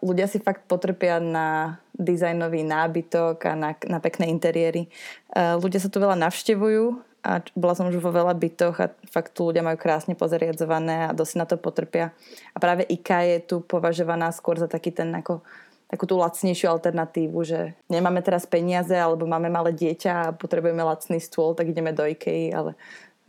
Ľudia 0.03 0.27
si 0.27 0.43
fakt 0.43 0.67
potrpia 0.67 1.23
na 1.23 1.79
dizajnový 1.95 2.67
nábytok 2.67 3.47
a 3.47 3.55
na, 3.55 3.71
na 3.87 4.03
pekné 4.03 4.27
interiéry. 4.35 4.91
Ľudia 5.39 5.79
sa 5.79 5.95
tu 5.95 6.03
veľa 6.03 6.19
navštevujú 6.19 6.99
a 7.23 7.47
bola 7.55 7.79
som 7.79 7.87
už 7.87 8.03
vo 8.03 8.11
veľa 8.11 8.35
bytoch 8.35 8.75
a 8.83 8.91
fakt 9.07 9.39
tu 9.39 9.47
ľudia 9.47 9.63
majú 9.63 9.79
krásne 9.79 10.19
pozariadzované 10.19 11.07
a 11.07 11.15
dosť 11.15 11.35
na 11.39 11.47
to 11.47 11.63
potrpia. 11.63 12.11
A 12.55 12.59
práve 12.59 12.83
IKEA 12.91 13.39
je 13.39 13.55
tu 13.55 13.57
považovaná 13.63 14.35
skôr 14.35 14.59
za 14.59 14.67
taký 14.67 14.91
ten 14.91 15.15
ako 15.15 15.47
takú 15.89 16.05
tú 16.05 16.21
lacnejšiu 16.21 16.69
alternatívu, 16.69 17.39
že 17.49 17.73
nemáme 17.89 18.21
teraz 18.21 18.45
peniaze 18.45 18.93
alebo 18.93 19.25
máme 19.25 19.49
malé 19.49 19.73
dieťa 19.73 20.13
a 20.13 20.35
potrebujeme 20.37 20.85
lacný 20.85 21.19
stôl, 21.19 21.57
tak 21.57 21.73
ideme 21.73 21.97
do 21.97 22.05
IKEA, 22.05 22.53
ale 22.53 22.73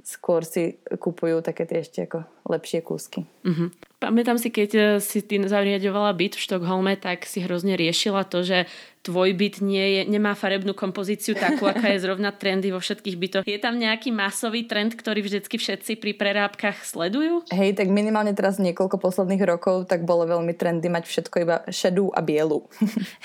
skôr 0.03 0.43
si 0.47 0.79
kupujú 0.87 1.43
také 1.43 1.67
tie 1.67 1.83
ešte 1.83 2.07
ako 2.07 2.23
lepšie 2.47 2.79
kúsky. 2.83 3.27
Uh-huh. 3.43 3.71
Pamätám 3.99 4.39
si, 4.39 4.47
keď 4.51 4.69
eh, 4.75 4.85
si 5.03 5.19
ty 5.23 5.39
zariadovala 5.39 6.15
byt 6.15 6.39
v 6.39 6.43
Štokholme, 6.43 6.93
tak 6.99 7.27
si 7.27 7.43
hrozne 7.43 7.75
riešila 7.75 8.23
to, 8.27 8.43
že 8.43 8.67
tvoj 9.01 9.31
byt 9.35 9.63
nie 9.63 9.85
je, 9.99 10.01
nemá 10.11 10.35
farebnú 10.35 10.75
kompozíciu 10.75 11.35
takú, 11.35 11.65
aká 11.71 11.91
je 11.95 12.03
zrovna 12.03 12.35
trendy 12.35 12.69
vo 12.69 12.83
všetkých 12.83 13.15
bytoch. 13.15 13.43
Je 13.47 13.59
tam 13.59 13.79
nejaký 13.79 14.11
masový 14.11 14.67
trend, 14.67 14.95
ktorý 14.95 15.23
vždycky 15.23 15.55
všetci 15.55 15.97
pri 15.97 16.11
prerábkach 16.15 16.83
sledujú? 16.83 17.47
Hej, 17.49 17.79
tak 17.79 17.87
minimálne 17.89 18.35
teraz 18.35 18.59
niekoľko 18.59 18.99
posledných 18.99 19.43
rokov 19.47 19.87
tak 19.87 20.03
bolo 20.03 20.27
veľmi 20.27 20.51
trendy 20.53 20.91
mať 20.91 21.07
všetko 21.07 21.35
iba 21.41 21.57
šedú 21.71 22.11
a 22.11 22.19
bielu. 22.19 22.67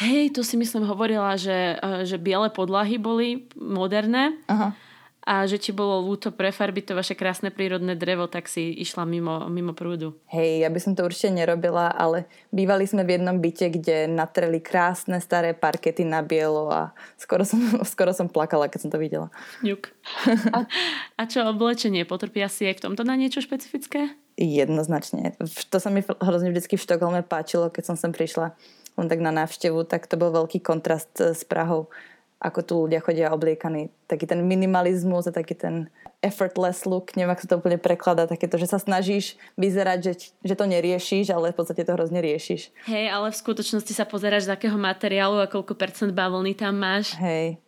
Hej, 0.05 0.39
to 0.39 0.47
si 0.47 0.55
myslím 0.55 0.87
hovorila, 0.87 1.35
že, 1.35 1.79
eh, 1.79 2.07
že 2.07 2.23
biele 2.23 2.49
podlahy 2.55 2.97
boli 2.97 3.51
moderné. 3.59 4.39
Aha 4.47 4.77
a 5.25 5.49
že 5.49 5.57
ti 5.57 5.73
bolo 5.73 6.05
ľúto 6.05 6.37
prefarbiť 6.37 6.93
to 6.93 6.99
vaše 7.01 7.17
krásne 7.17 7.49
prírodné 7.49 7.97
drevo, 7.97 8.29
tak 8.29 8.45
si 8.45 8.77
išla 8.77 9.09
mimo, 9.09 9.49
mimo 9.49 9.73
prúdu. 9.73 10.21
Hej, 10.29 10.61
ja 10.61 10.69
by 10.69 10.81
som 10.81 10.93
to 10.93 11.01
určite 11.01 11.33
nerobila, 11.33 11.89
ale 11.89 12.29
bývali 12.53 12.85
sme 12.85 13.09
v 13.09 13.17
jednom 13.17 13.41
byte, 13.41 13.73
kde 13.73 14.05
natreli 14.05 14.61
krásne 14.61 15.17
staré 15.25 15.57
parkety 15.57 16.05
na 16.05 16.21
bielo 16.21 16.69
a 16.69 16.93
skoro 17.17 17.49
som, 17.49 17.57
skoro 17.93 18.13
som 18.13 18.29
plakala, 18.29 18.69
keď 18.69 18.81
som 18.85 18.93
to 18.93 19.01
videla. 19.01 19.33
Ňuk. 19.65 19.89
A, 20.53 20.69
a 21.17 21.23
čo 21.25 21.41
oblečenie? 21.49 22.05
Potrpia 22.05 22.53
si 22.53 22.69
aj 22.69 22.85
v 22.85 22.93
tomto 22.93 23.03
na 23.09 23.17
niečo 23.17 23.41
špecifické? 23.41 24.13
Jednoznačne. 24.37 25.33
To 25.73 25.79
sa 25.81 25.89
mi 25.89 26.05
hrozne 26.05 26.53
vždy 26.53 26.77
v 26.77 26.85
Štokholme 26.85 27.25
páčilo, 27.25 27.73
keď 27.73 27.95
som 27.95 27.97
sem 27.97 28.13
prišla 28.13 28.53
len 28.95 29.11
tak 29.11 29.19
na 29.19 29.35
návštevu, 29.35 29.89
tak 29.91 30.07
to 30.07 30.15
bol 30.15 30.31
veľký 30.31 30.63
kontrast 30.63 31.19
s 31.19 31.43
Prahou 31.43 31.91
ako 32.45 32.61
tu 32.61 32.75
ľudia 32.85 33.01
chodia 33.01 33.33
obliekaní. 33.33 33.89
Taký 34.05 34.29
ten 34.29 34.45
minimalizmus 34.45 35.25
a 35.25 35.33
taký 35.33 35.57
ten 35.57 35.89
effortless 36.21 36.85
look, 36.85 37.17
neviem, 37.17 37.33
ako 37.33 37.43
sa 37.45 37.51
to 37.53 37.61
úplne 37.61 37.81
prekladá, 37.81 38.25
takéto, 38.29 38.61
že 38.61 38.69
sa 38.69 38.81
snažíš 38.81 39.37
vyzerať, 39.57 39.99
že, 40.01 40.13
že 40.41 40.55
to 40.57 40.65
neriešiš, 40.69 41.33
ale 41.33 41.53
v 41.53 41.57
podstate 41.57 41.85
to 41.85 41.93
hrozne 41.93 42.21
riešiš. 42.21 42.73
Hej, 42.89 43.13
ale 43.13 43.29
v 43.29 43.37
skutočnosti 43.37 43.93
sa 43.93 44.09
pozeráš, 44.09 44.49
z 44.49 44.57
akého 44.57 44.77
materiálu 44.77 45.41
a 45.41 45.49
koľko 45.49 45.77
percent 45.77 46.13
bavlny 46.13 46.57
tam 46.57 46.81
máš. 46.81 47.17
Hej. 47.21 47.64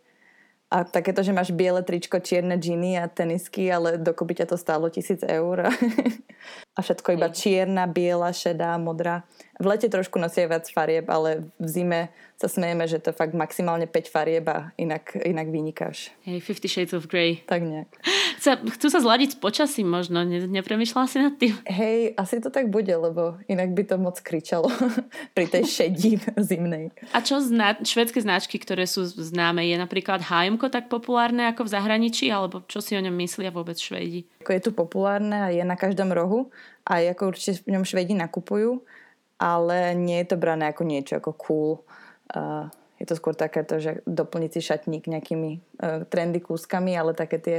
A 0.67 0.83
takéto, 0.83 1.23
že 1.23 1.31
máš 1.31 1.55
biele 1.55 1.79
tričko, 1.79 2.19
čierne 2.19 2.59
džiny 2.59 2.99
a 2.99 3.07
tenisky, 3.07 3.71
ale 3.71 4.03
dokopy 4.03 4.43
ťa 4.43 4.51
to 4.51 4.57
stálo 4.59 4.91
tisíc 4.91 5.23
eur. 5.23 5.71
A 6.77 6.85
všetko 6.85 7.17
iba 7.17 7.31
čierna, 7.33 7.87
biela, 7.87 8.31
šedá, 8.31 8.77
modrá. 8.79 9.25
V 9.57 9.67
lete 9.67 9.89
trošku 9.89 10.21
nosia 10.21 10.45
viac 10.47 10.69
farieb, 10.69 11.09
ale 11.09 11.49
v 11.57 11.69
zime 11.71 12.01
sa 12.37 12.47
smejeme, 12.47 12.85
že 12.85 13.01
to 13.01 13.17
fakt 13.17 13.33
maximálne 13.33 13.89
5 13.89 14.13
farieb 14.13 14.45
a 14.51 14.71
inak, 14.77 15.17
inak 15.25 15.49
vynikáš. 15.49 16.13
Hej, 16.29 16.45
Fifty 16.45 16.69
Shades 16.69 16.93
of 16.93 17.09
Grey. 17.09 17.41
Tak 17.49 17.65
nejak. 17.65 17.89
Chce, 18.37 18.61
chcú 18.77 18.87
sa 18.93 19.01
zladiť 19.01 19.37
s 19.37 19.39
počasím 19.41 19.89
možno, 19.89 20.23
ne, 20.23 20.45
nepremýšľala 20.45 21.07
si 21.09 21.19
nad 21.19 21.35
tým? 21.35 21.57
Hej, 21.65 22.15
asi 22.15 22.39
to 22.39 22.53
tak 22.53 22.69
bude, 22.69 22.93
lebo 22.93 23.41
inak 23.49 23.73
by 23.73 23.83
to 23.89 23.97
moc 23.97 24.21
kričalo 24.21 24.69
pri 25.37 25.49
tej 25.49 25.65
šedí 25.65 26.21
zimnej. 26.37 26.93
A 27.17 27.25
čo 27.25 27.41
zna- 27.41 27.81
švedské 27.81 28.21
značky, 28.21 28.61
ktoré 28.61 28.85
sú 28.85 29.09
známe, 29.09 29.65
je 29.65 29.77
napríklad 29.81 30.21
H&M 30.23 30.61
tak 30.69 30.93
populárne 30.93 31.49
ako 31.51 31.67
v 31.67 31.73
zahraničí, 31.73 32.29
alebo 32.29 32.63
čo 32.69 32.85
si 32.85 32.93
o 32.97 33.01
ňom 33.01 33.15
myslia 33.23 33.49
vôbec 33.49 33.81
Švedi? 33.81 34.29
Je 34.47 34.63
tu 34.63 34.71
populárne 34.71 35.37
a 35.37 35.49
je 35.51 35.65
na 35.67 35.75
každom 35.75 36.13
rohu 36.13 36.49
a 36.87 37.03
ako 37.03 37.35
určite 37.35 37.65
v 37.67 37.75
ňom 37.77 37.85
Švedi 37.85 38.15
nakupujú, 38.15 38.85
ale 39.37 39.93
nie 39.99 40.23
je 40.25 40.29
to 40.33 40.37
brané 40.37 40.71
ako 40.71 40.83
niečo 40.87 41.19
ako 41.19 41.33
cool 41.37 41.73
Uh, 42.35 42.67
je 42.97 43.07
to 43.07 43.15
skôr 43.15 43.37
takéto, 43.37 43.79
že 43.79 44.03
doplniť 44.09 44.51
si 44.57 44.61
šatník 44.65 45.07
nejakými 45.07 45.51
uh, 45.79 46.03
trendy 46.09 46.43
kúskami, 46.43 46.97
ale 46.97 47.15
také 47.15 47.39
tie 47.39 47.59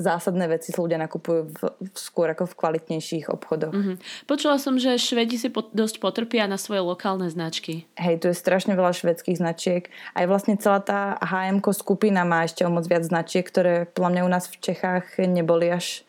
zásadné 0.00 0.48
veci 0.48 0.72
ľudia 0.72 0.96
nakupujú 0.96 1.40
v, 1.52 1.60
skôr 1.94 2.32
ako 2.32 2.48
v 2.48 2.54
kvalitnejších 2.56 3.28
obchodoch. 3.28 3.72
Mm-hmm. 3.72 3.96
Počula 4.24 4.56
som, 4.56 4.80
že 4.80 4.96
Švedi 4.96 5.36
si 5.36 5.52
po, 5.52 5.68
dosť 5.70 6.00
potrpia 6.00 6.48
na 6.48 6.56
svoje 6.56 6.80
lokálne 6.80 7.28
značky. 7.28 7.84
Hej, 8.00 8.24
tu 8.24 8.26
je 8.32 8.36
strašne 8.36 8.72
veľa 8.72 8.96
švedských 8.96 9.38
značiek. 9.38 9.92
Aj 10.16 10.24
vlastne 10.24 10.56
celá 10.56 10.80
tá 10.80 11.20
hm 11.20 11.60
skupina 11.76 12.24
má 12.24 12.48
ešte 12.48 12.64
o 12.64 12.72
moc 12.72 12.88
viac 12.88 13.04
značiek, 13.04 13.44
ktoré 13.44 13.86
podľa 13.86 14.10
mňa 14.16 14.22
u 14.26 14.30
nás 14.32 14.44
v 14.48 14.56
Čechách 14.58 15.20
neboli 15.20 15.68
až, 15.70 16.02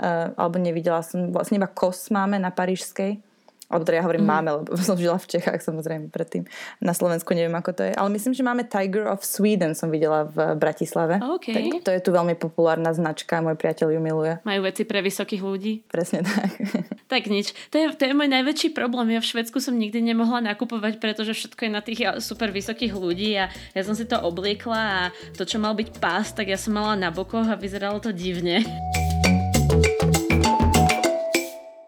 uh, 0.00 0.32
alebo 0.34 0.56
nevidela 0.56 1.04
som, 1.04 1.30
vlastne 1.30 1.60
iba 1.60 1.68
KOS 1.68 2.10
máme 2.10 2.40
na 2.40 2.48
Parížskej 2.48 3.33
alebo 3.68 3.82
teda 3.82 4.00
ja 4.00 4.04
hovorím 4.04 4.28
mm-hmm. 4.28 4.44
máme, 4.44 4.50
lebo 4.60 4.76
som 4.76 4.96
žila 4.98 5.16
v 5.16 5.28
Čechách 5.36 5.60
samozrejme 5.64 6.12
predtým. 6.12 6.44
Na 6.84 6.92
Slovensku 6.92 7.32
neviem, 7.32 7.54
ako 7.56 7.70
to 7.72 7.82
je. 7.88 7.92
Ale 7.96 8.08
myslím, 8.12 8.36
že 8.36 8.44
máme 8.44 8.68
Tiger 8.68 9.08
of 9.08 9.24
Sweden, 9.24 9.72
som 9.72 9.88
videla 9.88 10.28
v 10.28 10.54
Bratislave. 10.54 11.18
Okay. 11.40 11.72
Tak 11.72 11.88
to 11.88 11.90
je 11.90 12.00
tu 12.04 12.10
veľmi 12.12 12.36
populárna 12.36 12.92
značka, 12.92 13.40
môj 13.40 13.56
priateľ 13.56 13.96
ju 13.96 14.00
miluje. 14.00 14.32
Majú 14.44 14.60
veci 14.68 14.84
pre 14.84 15.00
vysokých 15.00 15.42
ľudí? 15.42 15.72
Presne 15.88 16.22
tak. 16.22 16.50
tak 17.12 17.22
nič. 17.32 17.56
To 17.72 17.76
je, 17.80 17.86
to 17.96 18.02
je 18.04 18.12
môj 18.12 18.28
najväčší 18.28 18.76
problém. 18.76 19.16
Ja 19.16 19.20
v 19.24 19.30
Švedsku 19.32 19.58
som 19.58 19.74
nikdy 19.80 20.04
nemohla 20.04 20.44
nakupovať, 20.44 21.00
pretože 21.00 21.32
všetko 21.32 21.60
je 21.66 21.70
na 21.72 21.80
tých 21.80 22.00
super 22.20 22.52
vysokých 22.52 22.92
ľudí 22.92 23.32
a 23.40 23.48
ja 23.72 23.82
som 23.82 23.96
si 23.96 24.04
to 24.04 24.20
obliekla 24.20 24.80
a 24.80 25.00
to, 25.34 25.48
čo 25.48 25.56
mal 25.56 25.72
byť 25.72 25.88
pás, 25.98 26.36
tak 26.36 26.52
ja 26.52 26.58
som 26.60 26.76
mala 26.76 26.94
na 26.94 27.08
bokoch 27.08 27.48
a 27.48 27.56
vyzeralo 27.56 27.98
to 28.00 28.12
divne. 28.12 28.62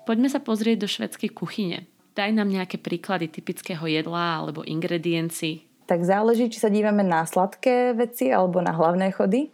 Poďme 0.07 0.31
sa 0.31 0.38
pozrieť 0.38 0.87
do 0.87 0.88
švedskej 0.88 1.35
kuchyne. 1.35 1.90
Daj 2.14 2.31
nám 2.31 2.47
nejaké 2.47 2.79
príklady 2.79 3.27
typického 3.27 3.83
jedla 3.90 4.38
alebo 4.38 4.62
ingrediencií. 4.62 5.66
Tak 5.90 6.07
záleží, 6.07 6.47
či 6.47 6.62
sa 6.62 6.71
dívame 6.71 7.03
na 7.03 7.27
sladké 7.27 7.90
veci 7.99 8.31
alebo 8.31 8.62
na 8.62 8.71
hlavné 8.71 9.11
chody. 9.11 9.51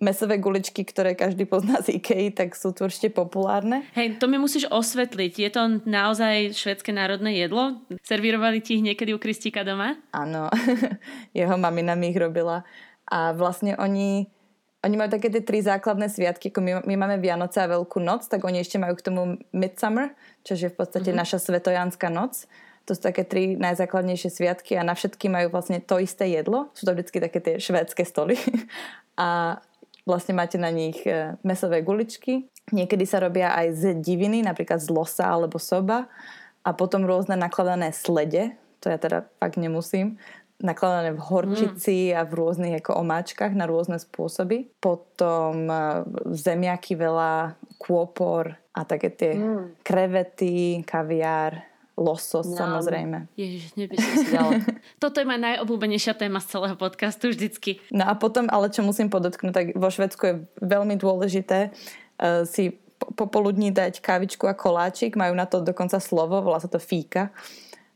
Mesové 0.00 0.40
guličky, 0.40 0.88
ktoré 0.88 1.12
každý 1.12 1.44
pozná 1.44 1.84
z 1.84 2.00
IKEA, 2.00 2.32
tak 2.32 2.56
sú 2.56 2.72
tu 2.72 2.88
určite 2.88 3.12
populárne. 3.12 3.84
Hej, 3.92 4.16
to 4.16 4.24
mi 4.24 4.40
musíš 4.40 4.64
osvetliť. 4.72 5.32
Je 5.36 5.50
to 5.52 5.62
naozaj 5.84 6.56
švedské 6.56 6.96
národné 6.96 7.36
jedlo? 7.36 7.84
Servírovali 8.00 8.64
ti 8.64 8.80
ich 8.80 8.84
niekedy 8.84 9.12
u 9.12 9.20
Kristíka 9.20 9.60
doma? 9.60 10.00
Áno, 10.16 10.48
jeho 11.36 11.60
mamina 11.60 11.92
mi 11.92 12.16
ich 12.16 12.16
robila. 12.16 12.64
A 13.04 13.36
vlastne 13.36 13.76
oni 13.76 14.32
oni 14.80 14.96
majú 14.96 15.12
také 15.12 15.28
tie 15.28 15.44
tri 15.44 15.60
základné 15.60 16.08
sviatky, 16.08 16.48
ako 16.48 16.60
my, 16.64 16.72
my 16.88 16.94
máme 16.96 17.20
Vianoce 17.20 17.60
a 17.60 17.68
Veľkú 17.68 18.00
noc, 18.00 18.24
tak 18.32 18.48
oni 18.48 18.64
ešte 18.64 18.80
majú 18.80 18.96
k 18.96 19.04
tomu 19.04 19.22
Midsummer, 19.52 20.16
čo 20.40 20.56
je 20.56 20.72
v 20.72 20.76
podstate 20.76 21.12
mm-hmm. 21.12 21.20
naša 21.20 21.38
svetojanská 21.40 22.08
noc. 22.08 22.48
To 22.88 22.96
sú 22.96 23.04
také 23.04 23.28
tri 23.28 23.60
najzákladnejšie 23.60 24.32
sviatky 24.32 24.80
a 24.80 24.82
na 24.82 24.96
všetky 24.96 25.28
majú 25.28 25.52
vlastne 25.52 25.84
to 25.84 26.00
isté 26.00 26.32
jedlo. 26.32 26.72
Sú 26.72 26.88
to 26.88 26.96
vždy 26.96 27.28
také 27.28 27.38
tie 27.44 27.54
švédske 27.60 28.08
stoly. 28.08 28.40
a 29.20 29.60
vlastne 30.08 30.32
máte 30.32 30.56
na 30.56 30.72
nich 30.72 31.04
e, 31.04 31.36
mesové 31.44 31.84
guličky. 31.84 32.48
Niekedy 32.72 33.04
sa 33.04 33.20
robia 33.20 33.52
aj 33.52 33.76
z 33.76 33.82
diviny, 34.00 34.40
napríklad 34.40 34.80
z 34.80 34.88
losa 34.88 35.28
alebo 35.28 35.60
soba. 35.60 36.08
A 36.64 36.72
potom 36.72 37.04
rôzne 37.04 37.36
nakladané 37.36 37.92
slede, 37.92 38.56
to 38.80 38.88
ja 38.88 38.96
teda 38.96 39.28
fakt 39.36 39.60
nemusím, 39.60 40.16
nakladané 40.60 41.16
v 41.16 41.20
horčici 41.20 42.12
mm. 42.12 42.16
a 42.16 42.20
v 42.28 42.32
rôznych 42.36 42.74
ako 42.84 43.00
omáčkach 43.00 43.56
na 43.56 43.64
rôzne 43.64 43.96
spôsoby. 43.96 44.68
Potom 44.78 45.66
e, 45.66 45.74
zemiaky 46.36 46.94
veľa, 46.94 47.56
kôpor 47.80 48.54
a 48.76 48.80
také 48.84 49.08
tie 49.10 49.32
mm. 49.40 49.80
krevety, 49.80 50.84
kaviár, 50.84 51.70
losos 52.00 52.48
no. 52.48 52.56
samozrejme. 52.56 53.28
Ježiš, 53.36 53.76
by 53.76 53.96
som 53.96 54.12
si 54.16 54.28
dala. 54.32 54.52
Toto 55.02 55.20
je 55.20 55.28
moja 55.28 55.40
najobľúbenejšia 55.40 56.16
téma 56.16 56.40
z 56.40 56.56
celého 56.56 56.76
podcastu 56.80 57.28
vždycky. 57.28 57.80
No 57.92 58.08
a 58.08 58.16
potom, 58.16 58.48
ale 58.48 58.72
čo 58.72 58.80
musím 58.80 59.12
podotknúť, 59.12 59.52
tak 59.52 59.66
vo 59.76 59.88
Švedsku 59.92 60.22
je 60.24 60.34
veľmi 60.64 60.96
dôležité 60.96 61.68
uh, 61.68 62.48
si 62.48 62.80
popoludní 63.16 63.68
dať 63.72 64.00
kávičku 64.00 64.48
a 64.48 64.56
koláčik. 64.56 65.16
Majú 65.16 65.36
na 65.36 65.44
to 65.44 65.60
dokonca 65.60 66.00
slovo, 66.00 66.40
volá 66.40 66.56
sa 66.56 66.72
to 66.72 66.80
fíka. 66.80 67.32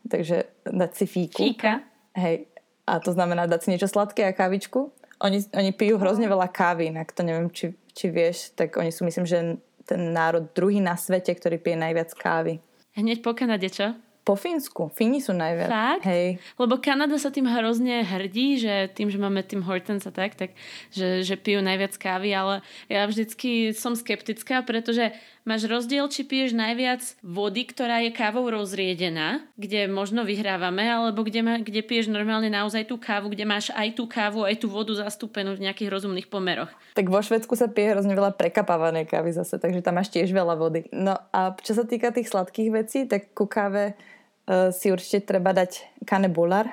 Takže 0.04 0.68
dať 0.68 0.90
si 0.92 1.04
fíku. 1.08 1.40
Fíka? 1.40 1.80
Hej. 2.12 2.53
A 2.84 3.00
to 3.00 3.16
znamená 3.16 3.48
dať 3.48 3.60
si 3.64 3.68
niečo 3.72 3.88
sladké 3.88 4.28
a 4.28 4.36
kávičku. 4.36 4.92
Oni, 5.24 5.40
oni 5.56 5.70
pijú 5.72 5.96
hrozne 5.96 6.28
veľa 6.28 6.52
kávy, 6.52 6.92
inak 6.92 7.14
to 7.16 7.24
neviem, 7.24 7.48
či, 7.48 7.72
či 7.96 8.12
vieš, 8.12 8.52
tak 8.52 8.76
oni 8.76 8.92
sú 8.92 9.08
myslím, 9.08 9.24
že 9.24 9.56
ten 9.88 10.12
národ 10.12 10.52
druhý 10.52 10.80
na 10.84 10.96
svete, 10.96 11.32
ktorý 11.32 11.56
pije 11.60 11.80
najviac 11.80 12.12
kávy. 12.12 12.60
Hneď 12.96 13.24
po 13.24 13.32
Kanade, 13.32 13.68
čo? 13.72 13.96
Po 14.24 14.40
Fínsku. 14.40 14.88
Fíni 14.96 15.20
sú 15.20 15.36
najviac. 15.36 15.68
Fakt? 15.68 16.08
Hej. 16.08 16.40
Lebo 16.56 16.80
Kanada 16.80 17.20
sa 17.20 17.28
tým 17.28 17.44
hrozne 17.44 18.00
hrdí, 18.00 18.56
že 18.56 18.88
tým, 18.96 19.12
že 19.12 19.20
máme 19.20 19.44
tým 19.44 19.60
Hortons 19.60 20.08
a 20.08 20.12
tak, 20.16 20.32
tak 20.32 20.56
že, 20.88 21.20
že 21.20 21.36
pijú 21.36 21.60
najviac 21.60 21.92
kávy, 22.00 22.32
ale 22.32 22.64
ja 22.88 23.04
vždycky 23.04 23.76
som 23.76 23.92
skeptická, 23.92 24.64
pretože 24.64 25.12
máš 25.44 25.68
rozdiel, 25.68 26.08
či 26.08 26.24
piješ 26.24 26.56
najviac 26.56 27.04
vody, 27.20 27.68
ktorá 27.68 28.00
je 28.00 28.16
kávou 28.16 28.48
rozriedená, 28.48 29.44
kde 29.60 29.92
možno 29.92 30.24
vyhrávame, 30.24 30.88
alebo 30.88 31.20
kde, 31.20 31.40
ma, 31.44 31.54
kde 31.60 31.84
piješ 31.84 32.08
normálne 32.08 32.48
naozaj 32.48 32.88
tú 32.88 32.96
kávu, 32.96 33.28
kde 33.28 33.44
máš 33.44 33.68
aj 33.76 33.92
tú 33.92 34.08
kávu, 34.08 34.48
aj 34.48 34.56
tú 34.56 34.72
vodu 34.72 34.96
zastúpenú 34.96 35.52
v 35.52 35.68
nejakých 35.68 35.92
rozumných 35.92 36.32
pomeroch. 36.32 36.72
Tak 36.96 37.12
vo 37.12 37.20
Švedsku 37.20 37.52
sa 37.60 37.68
pije 37.68 37.92
hrozne 37.92 38.16
veľa 38.16 38.40
prekapávanej 38.40 39.04
kávy 39.04 39.36
zase, 39.36 39.60
takže 39.60 39.84
tam 39.84 40.00
máš 40.00 40.08
tiež 40.08 40.32
veľa 40.32 40.56
vody. 40.56 40.88
No 40.96 41.12
a 41.28 41.52
čo 41.60 41.76
sa 41.76 41.84
týka 41.84 42.08
tých 42.08 42.32
sladkých 42.32 42.72
vecí, 42.72 43.04
tak 43.04 43.36
ku 43.36 43.44
káve 43.44 44.00
si 44.48 44.92
určite 44.92 45.24
treba 45.24 45.56
dať 45.56 46.04
kanebular. 46.04 46.68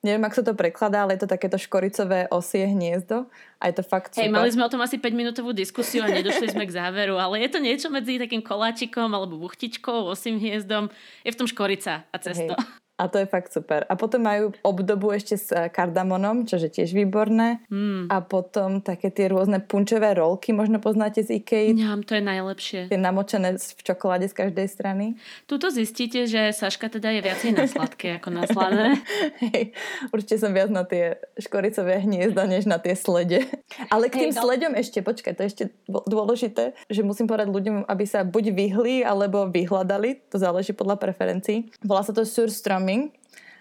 Neviem, 0.00 0.24
ak 0.24 0.32
sa 0.32 0.40
to 0.40 0.56
prekladá, 0.56 1.04
ale 1.04 1.12
je 1.12 1.28
to 1.28 1.28
takéto 1.28 1.60
škoricové 1.60 2.24
osie 2.32 2.64
hniezdo 2.64 3.28
a 3.60 3.68
je 3.68 3.74
to 3.76 3.84
fakt 3.84 4.16
super. 4.16 4.24
Hej, 4.24 4.32
mali 4.32 4.48
sme 4.48 4.64
o 4.64 4.72
tom 4.72 4.80
asi 4.80 4.96
5 4.96 5.12
minútovú 5.12 5.52
diskusiu 5.52 6.00
a 6.00 6.08
nedošli 6.08 6.56
sme 6.56 6.64
k 6.64 6.72
záveru, 6.72 7.20
ale 7.20 7.44
je 7.44 7.52
to 7.52 7.60
niečo 7.60 7.92
medzi 7.92 8.16
takým 8.16 8.40
koláčikom 8.40 9.12
alebo 9.12 9.36
buchtičkou, 9.36 10.08
osým 10.08 10.40
hniezdom. 10.40 10.88
Je 11.20 11.30
v 11.32 11.36
tom 11.36 11.44
škorica 11.44 12.08
a 12.08 12.16
cesto. 12.16 12.56
Hej. 12.56 12.64
A 13.00 13.08
to 13.08 13.16
je 13.16 13.24
fakt 13.24 13.48
super. 13.48 13.88
A 13.88 13.96
potom 13.96 14.20
majú 14.20 14.52
obdobu 14.60 15.16
ešte 15.16 15.40
s 15.40 15.48
eh, 15.56 15.72
kardamonom, 15.72 16.44
čo 16.44 16.60
je 16.60 16.68
tiež 16.68 16.92
výborné. 16.92 17.64
Mm. 17.72 18.12
A 18.12 18.20
potom 18.20 18.84
také 18.84 19.08
tie 19.08 19.32
rôzne 19.32 19.64
punčové 19.64 20.12
rolky, 20.12 20.52
možno 20.52 20.84
poznáte 20.84 21.24
z 21.24 21.40
Ikei. 21.40 21.72
Ňam, 21.72 22.04
to 22.04 22.20
je 22.20 22.22
najlepšie. 22.22 22.80
Tie 22.92 23.00
namočené 23.00 23.56
v 23.56 23.80
čokoláde 23.80 24.28
z 24.28 24.36
každej 24.36 24.66
strany. 24.68 25.16
Tuto 25.48 25.72
zistíte, 25.72 26.28
že 26.28 26.52
Saška 26.52 26.92
teda 26.92 27.08
je 27.16 27.24
viacej 27.24 27.56
na 27.56 27.64
sladké 27.64 28.20
ako 28.20 28.28
na 28.28 28.44
slané. 28.44 29.00
Hej, 29.48 29.72
určite 30.12 30.36
som 30.36 30.52
viac 30.52 30.68
na 30.68 30.84
tie 30.84 31.16
škoricové 31.40 32.04
hniezda, 32.04 32.44
než 32.44 32.68
na 32.68 32.76
tie 32.76 32.92
slede. 32.92 33.48
Ale 33.88 34.12
k 34.12 34.28
tým 34.28 34.32
Hej, 34.34 34.36
no. 34.36 34.42
sledom 34.44 34.72
ešte, 34.76 35.00
počkaj, 35.00 35.32
to 35.40 35.42
je 35.46 35.48
ešte 35.48 35.64
dôležité, 35.88 36.76
že 36.92 37.00
musím 37.00 37.24
povedať 37.24 37.48
ľuďom, 37.48 37.88
aby 37.88 38.04
sa 38.04 38.28
buď 38.28 38.52
vyhli, 38.52 38.96
alebo 39.08 39.48
vyhľadali, 39.48 40.28
to 40.28 40.36
záleží 40.36 40.76
podľa 40.76 41.00
preferencií. 41.00 41.72
Volá 41.80 42.04
sa 42.04 42.12
to 42.12 42.28
surströmming 42.28 42.89
farming 42.90 43.14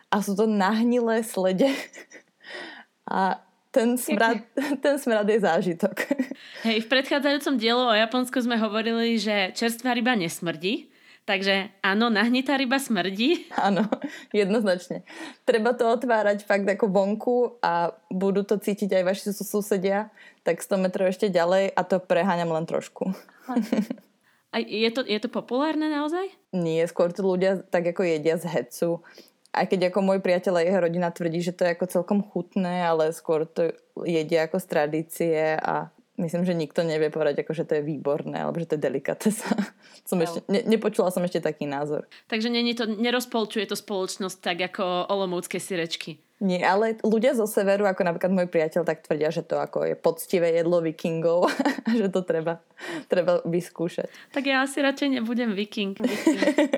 a 0.10 0.26
sú 0.26 0.34
to 0.34 0.50
nahnilé 0.50 1.22
slede. 1.22 1.70
A 3.06 3.42
ten 3.70 3.98
smrad, 3.98 4.42
ten 4.82 4.98
smrad 4.98 5.30
je 5.30 5.40
zážitok. 5.46 5.98
Hej, 6.66 6.86
v 6.86 6.88
predchádzajúcom 6.90 7.62
dielu 7.62 7.84
o 7.86 7.94
Japonsku 7.94 8.42
sme 8.42 8.58
hovorili, 8.58 9.22
že 9.22 9.54
čerstvá 9.54 9.94
ryba 9.94 10.18
nesmrdí. 10.18 10.90
Takže 11.30 11.70
áno, 11.86 12.10
nahnitá 12.10 12.58
ryba 12.58 12.82
smrdí. 12.82 13.54
Áno, 13.54 13.86
jednoznačne. 14.34 15.06
Treba 15.46 15.78
to 15.78 15.86
otvárať 15.86 16.42
fakt 16.42 16.66
ako 16.66 16.90
vonku 16.90 17.62
a 17.62 17.94
budú 18.10 18.42
to 18.42 18.58
cítiť 18.58 18.98
aj 18.98 19.04
vaši 19.06 19.22
susedia, 19.38 20.10
tak 20.42 20.66
100 20.66 20.82
metrov 20.90 21.06
ešte 21.14 21.30
ďalej 21.30 21.70
a 21.78 21.82
to 21.86 22.02
preháňam 22.02 22.50
len 22.50 22.66
trošku. 22.66 23.14
A 24.50 24.62
je 24.62 24.90
to, 24.90 25.06
je 25.06 25.20
to 25.22 25.30
populárne 25.30 25.86
naozaj? 25.86 26.26
Nie, 26.50 26.90
skôr 26.90 27.14
to 27.14 27.22
ľudia 27.22 27.62
tak 27.70 27.94
ako 27.94 28.02
jedia 28.02 28.36
z 28.42 28.50
hecu. 28.50 29.06
Aj 29.54 29.66
keď 29.66 29.90
ako 29.90 30.06
môj 30.06 30.20
priateľ 30.22 30.62
a 30.62 30.66
jeho 30.66 30.80
rodina 30.82 31.10
tvrdí, 31.10 31.42
že 31.42 31.54
to 31.54 31.66
je 31.66 31.74
ako 31.74 31.86
celkom 31.90 32.20
chutné, 32.22 32.86
ale 32.86 33.14
skôr 33.14 33.46
to 33.46 33.74
jedia 34.06 34.46
ako 34.46 34.58
z 34.62 34.66
tradície 34.70 35.38
a 35.58 35.90
myslím, 36.20 36.46
že 36.46 36.54
nikto 36.54 36.82
nevie 36.82 37.10
povedať, 37.10 37.42
ako, 37.42 37.52
že 37.56 37.66
to 37.66 37.74
je 37.80 37.88
výborné, 37.88 38.44
alebo 38.44 38.60
že 38.60 38.70
to 38.70 38.76
je 38.78 38.86
delikatesa. 38.86 39.50
som 40.10 40.20
ešte, 40.22 40.46
ne, 40.52 40.62
nepočula 40.66 41.10
som 41.10 41.24
ešte 41.24 41.42
taký 41.42 41.66
názor. 41.66 42.06
Takže 42.30 42.50
není 42.50 42.76
to, 42.76 42.86
nerozpolčuje 42.86 43.66
to 43.66 43.78
spoločnosť 43.78 44.38
tak 44.42 44.58
ako 44.74 45.10
olomoucké 45.10 45.58
sirečky. 45.58 46.22
Nie, 46.40 46.64
ale 46.64 46.96
ľudia 47.04 47.36
zo 47.36 47.44
severu, 47.44 47.84
ako 47.84 48.00
napríklad 48.08 48.32
môj 48.32 48.48
priateľ, 48.48 48.88
tak 48.88 49.04
tvrdia, 49.04 49.28
že 49.28 49.44
to 49.44 49.60
ako 49.60 49.84
je 49.84 49.96
poctivé 50.00 50.56
jedlo 50.56 50.80
vikingov 50.80 51.52
a 51.88 51.90
že 51.92 52.08
to 52.08 52.24
treba, 52.24 52.64
treba 53.12 53.44
vyskúšať. 53.44 54.08
Tak 54.32 54.44
ja 54.48 54.64
asi 54.64 54.80
radšej 54.80 55.20
nebudem 55.20 55.52
viking. 55.52 56.00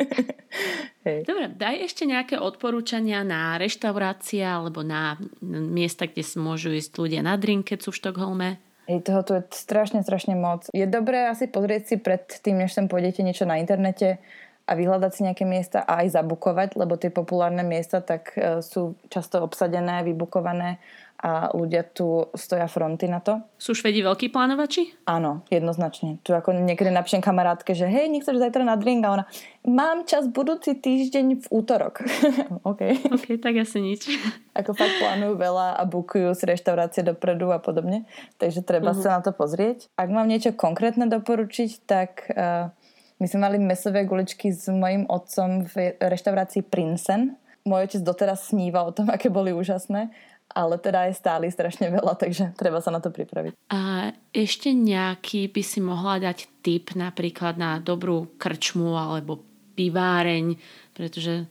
Hej. 1.06 1.30
Dobre, 1.30 1.54
daj 1.54 1.86
ešte 1.86 2.10
nejaké 2.10 2.42
odporúčania 2.42 3.22
na 3.22 3.62
reštaurácia 3.62 4.58
alebo 4.58 4.82
na 4.82 5.22
miesta, 5.46 6.10
kde 6.10 6.26
si 6.26 6.42
môžu 6.42 6.74
ísť 6.74 6.98
ľudia 6.98 7.22
na 7.22 7.38
drink, 7.38 7.70
keď 7.70 7.86
sú 7.86 7.94
v 7.94 8.00
Štokholme. 8.02 8.50
Hej, 8.90 9.06
toho 9.06 9.22
tu 9.22 9.32
je 9.38 9.46
strašne, 9.54 10.02
strašne 10.02 10.34
moc. 10.34 10.66
Je 10.74 10.90
dobré 10.90 11.30
asi 11.30 11.46
pozrieť 11.46 11.84
si 11.86 11.96
pred 12.02 12.26
tým, 12.42 12.66
než 12.66 12.74
sem 12.74 12.90
pôjdete 12.90 13.22
niečo 13.22 13.46
na 13.46 13.62
internete, 13.62 14.18
a 14.66 14.72
vyhľadať 14.78 15.12
si 15.12 15.22
nejaké 15.26 15.44
miesta 15.44 15.84
a 15.84 16.06
aj 16.06 16.16
zabukovať, 16.16 16.80
lebo 16.80 16.96
tie 16.96 17.12
populárne 17.12 17.66
miesta 17.66 18.00
tak 18.00 18.36
e, 18.38 18.64
sú 18.64 18.96
často 19.10 19.42
obsadené, 19.44 20.06
vybukované 20.06 20.80
a 21.22 21.54
ľudia 21.54 21.86
tu 21.86 22.34
stoja 22.34 22.66
fronty 22.66 23.06
na 23.06 23.22
to. 23.22 23.46
Sú 23.62 23.78
Švedi 23.78 24.02
veľkí 24.02 24.34
plánovači? 24.34 25.06
Áno, 25.06 25.46
jednoznačne. 25.54 26.18
Tu 26.26 26.34
ako 26.34 26.58
niekedy 26.58 26.90
napíšem 26.90 27.22
kamarátke, 27.22 27.78
že 27.78 27.86
hej, 27.86 28.10
nechceš 28.10 28.42
zajtra 28.42 28.66
na 28.66 28.74
drink 28.74 29.06
a 29.06 29.14
ona 29.14 29.26
mám 29.62 30.10
čas 30.10 30.26
budúci 30.26 30.74
týždeň 30.74 31.46
v 31.46 31.48
útorok. 31.54 32.02
OK. 32.70 32.82
OK, 33.14 33.38
tak 33.38 33.54
asi 33.62 33.86
nič. 33.86 34.10
ako 34.60 34.74
fakt 34.74 34.98
plánujú 34.98 35.38
veľa 35.38 35.78
a 35.78 35.86
bukujú 35.86 36.34
si 36.34 36.44
reštaurácie 36.50 37.06
dopredu 37.06 37.54
a 37.54 37.62
podobne. 37.62 38.10
Takže 38.42 38.66
treba 38.66 38.98
uh-huh. 38.98 39.06
sa 39.06 39.10
na 39.18 39.22
to 39.22 39.30
pozrieť. 39.30 39.94
Ak 40.02 40.10
mám 40.10 40.26
niečo 40.26 40.58
konkrétne 40.58 41.06
doporučiť, 41.06 41.72
tak 41.86 42.34
uh, 42.34 42.74
my 43.22 43.30
sme 43.30 43.40
mali 43.46 43.58
mesové 43.62 44.02
guličky 44.10 44.50
s 44.50 44.66
mojim 44.66 45.06
otcom 45.06 45.70
v 45.70 45.94
reštaurácii 46.02 46.66
Prinsen. 46.66 47.38
Môj 47.70 47.94
otec 47.94 48.02
doteraz 48.02 48.50
sníva 48.50 48.82
o 48.82 48.90
tom, 48.90 49.14
aké 49.14 49.30
boli 49.30 49.54
úžasné, 49.54 50.10
ale 50.50 50.82
teda 50.82 51.06
aj 51.06 51.22
stáli 51.22 51.46
strašne 51.54 51.94
veľa, 51.94 52.18
takže 52.18 52.58
treba 52.58 52.82
sa 52.82 52.90
na 52.90 52.98
to 52.98 53.14
pripraviť. 53.14 53.54
A 53.70 54.10
ešte 54.34 54.74
nejaký 54.74 55.54
by 55.54 55.62
si 55.62 55.80
mohla 55.86 56.18
dať 56.18 56.50
tip 56.66 56.98
napríklad 56.98 57.62
na 57.62 57.78
dobrú 57.78 58.26
krčmu 58.42 58.98
alebo 58.98 59.46
piváreň, 59.78 60.58
pretože 60.98 61.46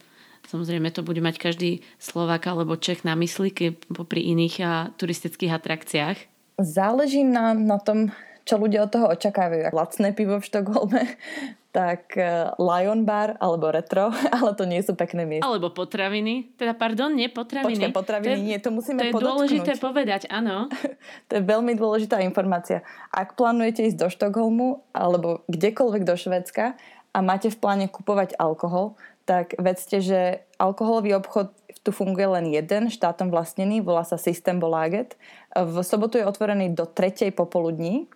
samozrejme 0.50 0.90
to 0.90 1.06
bude 1.06 1.22
mať 1.22 1.38
každý 1.38 1.86
Slovak 2.02 2.50
alebo 2.50 2.74
Čech 2.74 3.06
na 3.06 3.14
mysli 3.14 3.54
pri 3.86 4.20
iných 4.26 4.56
turistických 4.98 5.54
atrakciách. 5.54 6.18
Záleží 6.58 7.22
na, 7.22 7.54
na 7.54 7.78
tom, 7.78 8.10
čo 8.44 8.60
ľudia 8.60 8.86
od 8.86 8.90
toho 8.90 9.06
očakávajú. 9.12 9.72
Lacné 9.72 10.12
pivo 10.12 10.38
v 10.40 10.44
Štokholme, 10.44 11.02
tak 11.76 12.18
e, 12.18 12.50
Lion 12.58 13.06
Bar 13.06 13.38
alebo 13.38 13.70
Retro, 13.70 14.10
ale 14.36 14.50
to 14.58 14.66
nie 14.66 14.82
sú 14.82 14.98
pekné 14.98 15.22
miesta. 15.24 15.46
Alebo 15.46 15.70
potraviny. 15.70 16.56
Teda, 16.58 16.74
pardon, 16.74 17.14
nie 17.14 17.30
potraviny. 17.30 17.78
Počkaj, 17.78 17.94
potraviny 17.94 18.26
to 18.26 18.34
je, 18.34 18.42
nie, 18.42 18.58
to 18.58 18.70
musíme 18.74 18.98
To 18.98 19.06
je 19.06 19.14
podotknúť. 19.14 19.30
dôležité 19.30 19.72
povedať, 19.78 20.20
áno. 20.28 20.66
to 21.30 21.32
je 21.38 21.42
veľmi 21.42 21.72
dôležitá 21.78 22.18
informácia. 22.26 22.82
Ak 23.14 23.38
plánujete 23.38 23.86
ísť 23.86 23.98
do 23.98 24.08
Štokholmu 24.10 24.82
alebo 24.90 25.46
kdekoľvek 25.46 26.02
do 26.02 26.14
Švedska 26.18 26.74
a 27.14 27.18
máte 27.22 27.50
v 27.50 27.58
pláne 27.58 27.86
kupovať 27.86 28.34
alkohol, 28.38 28.98
tak 29.30 29.54
vedzte, 29.62 30.02
že 30.02 30.42
alkoholový 30.58 31.14
obchod 31.22 31.54
tu 31.86 31.94
funguje 31.94 32.26
len 32.26 32.50
jeden, 32.50 32.92
štátom 32.92 33.32
vlastnený, 33.32 33.80
volá 33.80 34.02
sa 34.02 34.20
System 34.20 34.58
Bolaget. 34.60 35.14
V 35.54 35.80
sobotu 35.86 36.18
je 36.18 36.26
otvorený 36.26 36.74
do 36.74 36.84
tretej 36.84 37.32
popoludní 37.32 38.10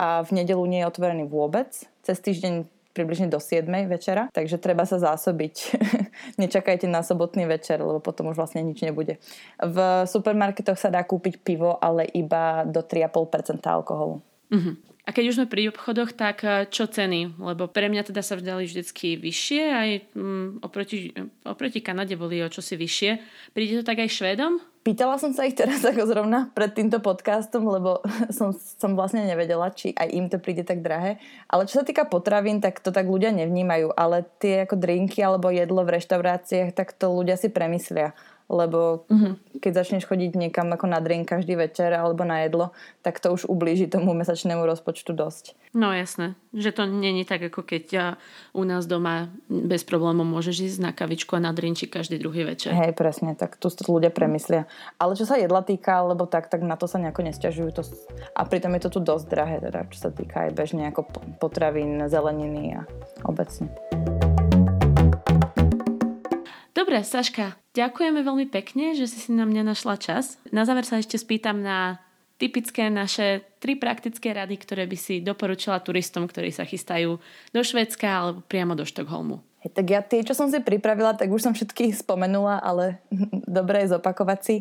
a 0.00 0.24
v 0.24 0.40
nedelu 0.40 0.64
nie 0.64 0.80
je 0.80 0.88
otvorený 0.88 1.28
vôbec. 1.28 1.68
Cez 2.00 2.16
týždeň 2.24 2.64
približne 2.96 3.30
do 3.30 3.38
7 3.38 3.68
večera, 3.86 4.32
takže 4.32 4.58
treba 4.58 4.88
sa 4.88 4.98
zásobiť. 4.98 5.54
Nečakajte 6.42 6.88
na 6.88 7.04
sobotný 7.04 7.46
večer, 7.46 7.78
lebo 7.78 8.00
potom 8.02 8.32
už 8.32 8.40
vlastne 8.40 8.64
nič 8.64 8.80
nebude. 8.82 9.20
V 9.60 9.76
supermarketoch 10.08 10.80
sa 10.80 10.90
dá 10.90 11.04
kúpiť 11.04 11.38
pivo, 11.44 11.78
ale 11.78 12.08
iba 12.16 12.66
do 12.66 12.82
3,5% 12.82 13.62
alkoholu. 13.62 14.18
Uh-huh. 14.50 14.74
A 15.06 15.14
keď 15.14 15.24
už 15.30 15.36
sme 15.42 15.50
pri 15.50 15.70
obchodoch, 15.70 16.14
tak 16.14 16.42
eh, 16.42 16.66
čo 16.66 16.90
ceny? 16.90 17.38
Lebo 17.38 17.70
pre 17.70 17.86
mňa 17.90 18.10
teda 18.10 18.22
sa 18.22 18.34
vzdali 18.38 18.66
vždycky 18.66 19.18
vyššie, 19.18 19.62
aj 19.70 19.90
mm, 20.14 20.48
oproti, 20.62 21.14
oproti 21.46 21.78
Kanade 21.82 22.18
boli 22.18 22.42
o 22.42 22.50
čosi 22.50 22.74
vyššie. 22.74 23.10
Príde 23.54 23.80
to 23.80 23.84
tak 23.86 24.02
aj 24.02 24.10
Švédom? 24.10 24.58
Pýtala 24.80 25.20
som 25.20 25.36
sa 25.36 25.44
ich 25.44 25.52
teraz 25.52 25.84
ako 25.90 26.08
zrovna 26.08 26.48
pred 26.56 26.72
týmto 26.72 27.04
podcastom, 27.04 27.68
lebo 27.68 28.00
som, 28.36 28.56
som 28.56 28.96
vlastne 28.96 29.28
nevedela, 29.28 29.68
či 29.76 29.92
aj 29.92 30.08
im 30.08 30.26
to 30.32 30.40
príde 30.40 30.64
tak 30.64 30.80
drahé. 30.80 31.20
Ale 31.52 31.68
čo 31.68 31.80
sa 31.80 31.84
týka 31.84 32.08
potravín, 32.08 32.64
tak 32.64 32.80
to 32.80 32.88
tak 32.88 33.04
ľudia 33.04 33.28
nevnímajú. 33.36 33.92
Ale 33.92 34.24
tie 34.40 34.64
ako 34.64 34.80
drinky 34.80 35.20
alebo 35.20 35.52
jedlo 35.52 35.84
v 35.84 36.00
reštauráciách, 36.00 36.72
tak 36.72 36.96
to 36.96 37.12
ľudia 37.12 37.36
si 37.36 37.52
premyslia 37.52 38.16
lebo 38.50 39.06
uh-huh. 39.06 39.38
keď 39.62 39.86
začneš 39.86 40.10
chodiť 40.10 40.34
niekam 40.34 40.66
ako 40.74 40.90
na 40.90 40.98
drink 40.98 41.30
každý 41.30 41.54
večer 41.54 41.94
alebo 41.94 42.26
na 42.26 42.42
jedlo, 42.42 42.74
tak 43.06 43.22
to 43.22 43.30
už 43.30 43.46
ublíži 43.46 43.86
tomu 43.86 44.10
mesačnému 44.10 44.66
rozpočtu 44.66 45.14
dosť. 45.14 45.54
No 45.70 45.94
jasné, 45.94 46.34
že 46.50 46.74
to 46.74 46.82
není 46.82 47.22
tak 47.22 47.46
ako 47.46 47.62
keď 47.62 47.84
ja 47.94 48.06
u 48.50 48.66
nás 48.66 48.90
doma 48.90 49.30
bez 49.46 49.86
problémov 49.86 50.26
môžeš 50.26 50.66
ísť 50.66 50.78
na 50.82 50.90
kavičku 50.90 51.38
a 51.38 51.44
na 51.46 51.54
drinčik 51.54 51.94
každý 51.94 52.18
druhý 52.18 52.42
večer. 52.42 52.74
Hej, 52.74 52.98
presne, 52.98 53.38
tak 53.38 53.54
tu 53.54 53.70
to 53.70 53.86
ľudia 53.86 54.10
premyslia. 54.10 54.66
Ale 54.98 55.14
čo 55.14 55.30
sa 55.30 55.38
jedla 55.38 55.62
týka, 55.62 56.02
lebo 56.02 56.26
tak, 56.26 56.50
tak 56.50 56.66
na 56.66 56.74
to 56.74 56.90
sa 56.90 56.98
nejako 56.98 57.22
nesťažujú. 57.22 57.70
To, 57.78 57.86
a 58.34 58.42
pritom 58.42 58.74
je 58.74 58.82
to 58.82 58.98
tu 58.98 59.00
dosť 59.00 59.26
drahé, 59.30 59.56
teda, 59.62 59.86
čo 59.94 59.98
sa 60.02 60.10
týka 60.10 60.50
aj 60.50 60.58
bežne 60.58 60.90
ako 60.90 61.06
potravín, 61.38 62.02
zeleniny 62.10 62.74
a 62.74 62.82
obecne. 63.22 63.70
Dobre, 66.90 67.06
Saška, 67.06 67.54
ďakujeme 67.78 68.18
veľmi 68.18 68.50
pekne, 68.50 68.98
že 68.98 69.06
si 69.06 69.22
si 69.22 69.30
na 69.30 69.46
mňa 69.46 69.62
našla 69.62 69.94
čas. 69.94 70.42
Na 70.50 70.66
záver 70.66 70.82
sa 70.82 70.98
ešte 70.98 71.22
spýtam 71.22 71.62
na 71.62 72.02
typické 72.34 72.90
naše 72.90 73.46
tri 73.62 73.78
praktické 73.78 74.34
rady, 74.34 74.58
ktoré 74.58 74.90
by 74.90 74.98
si 74.98 75.22
doporučila 75.22 75.78
turistom, 75.86 76.26
ktorí 76.26 76.50
sa 76.50 76.66
chystajú 76.66 77.22
do 77.54 77.60
Švedska 77.62 78.10
alebo 78.10 78.42
priamo 78.42 78.74
do 78.74 78.82
Štokholmu. 78.82 79.38
Hey, 79.62 79.70
tak 79.70 79.86
ja 79.86 80.02
tie, 80.02 80.26
čo 80.26 80.34
som 80.34 80.50
si 80.50 80.58
pripravila, 80.58 81.14
tak 81.14 81.30
už 81.30 81.46
som 81.46 81.54
všetky 81.54 81.94
spomenula, 81.94 82.58
ale 82.58 82.98
dobre 83.46 83.86
je 83.86 83.94
zopakovať 83.94 84.40
si. 84.42 84.56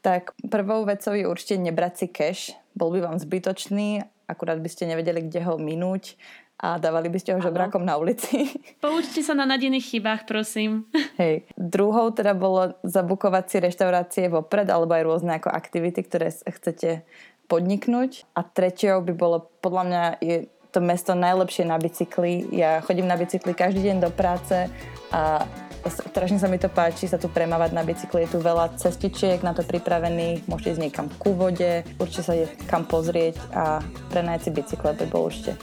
Tak 0.00 0.32
prvou 0.48 0.88
vecou 0.88 1.12
je 1.12 1.28
určite 1.28 1.60
nebrať 1.60 1.92
si 2.00 2.06
cash. 2.08 2.56
Bol 2.72 2.96
by 2.96 3.12
vám 3.12 3.20
zbytočný, 3.20 4.08
akurát 4.24 4.56
by 4.56 4.72
ste 4.72 4.88
nevedeli, 4.88 5.20
kde 5.28 5.44
ho 5.44 5.60
minúť 5.60 6.16
a 6.64 6.80
dávali 6.80 7.12
by 7.12 7.18
ste 7.20 7.36
ho 7.36 7.44
žobrákom 7.44 7.84
na 7.84 8.00
ulici. 8.00 8.48
Poučte 8.84 9.20
sa 9.20 9.36
na 9.36 9.44
nadených 9.44 9.92
chybách, 9.92 10.24
prosím. 10.24 10.88
Hej. 11.20 11.44
Druhou 11.60 12.08
teda 12.16 12.32
bolo 12.32 12.72
zabukovať 12.80 13.44
si 13.52 13.56
reštaurácie 13.60 14.24
vopred 14.32 14.64
alebo 14.72 14.96
aj 14.96 15.04
rôzne 15.04 15.36
ako 15.36 15.52
aktivity, 15.52 16.00
ktoré 16.00 16.32
chcete 16.32 17.04
podniknúť. 17.52 18.24
A 18.32 18.40
tretiou 18.40 19.04
by 19.04 19.12
bolo, 19.12 19.52
podľa 19.60 19.82
mňa 19.84 20.02
je 20.24 20.36
to 20.72 20.80
mesto 20.80 21.12
najlepšie 21.12 21.68
na 21.68 21.76
bicykli. 21.76 22.48
Ja 22.56 22.80
chodím 22.80 23.06
na 23.06 23.20
bicykli 23.20 23.52
každý 23.52 23.84
deň 23.92 23.96
do 24.00 24.10
práce 24.10 24.66
a 25.12 25.44
strašne 25.86 26.40
sa 26.40 26.48
mi 26.48 26.56
to 26.58 26.72
páči 26.72 27.06
sa 27.06 27.20
tu 27.20 27.28
premávať 27.28 27.76
na 27.76 27.84
bicykli. 27.84 28.24
Je 28.24 28.34
tu 28.34 28.38
veľa 28.40 28.74
cestičiek 28.80 29.38
na 29.44 29.52
to 29.54 29.62
pripravených, 29.62 30.48
môžete 30.50 30.74
ísť 30.74 30.82
niekam 30.82 31.06
ku 31.20 31.36
vode, 31.36 31.84
určite 32.00 32.24
sa 32.24 32.34
je 32.34 32.48
kam 32.66 32.88
pozrieť 32.88 33.38
a 33.52 33.84
prenajať 34.10 34.40
si 34.48 34.50
bicykle 34.50 34.96
by 34.96 35.06
bol 35.12 35.28
určite 35.30 35.54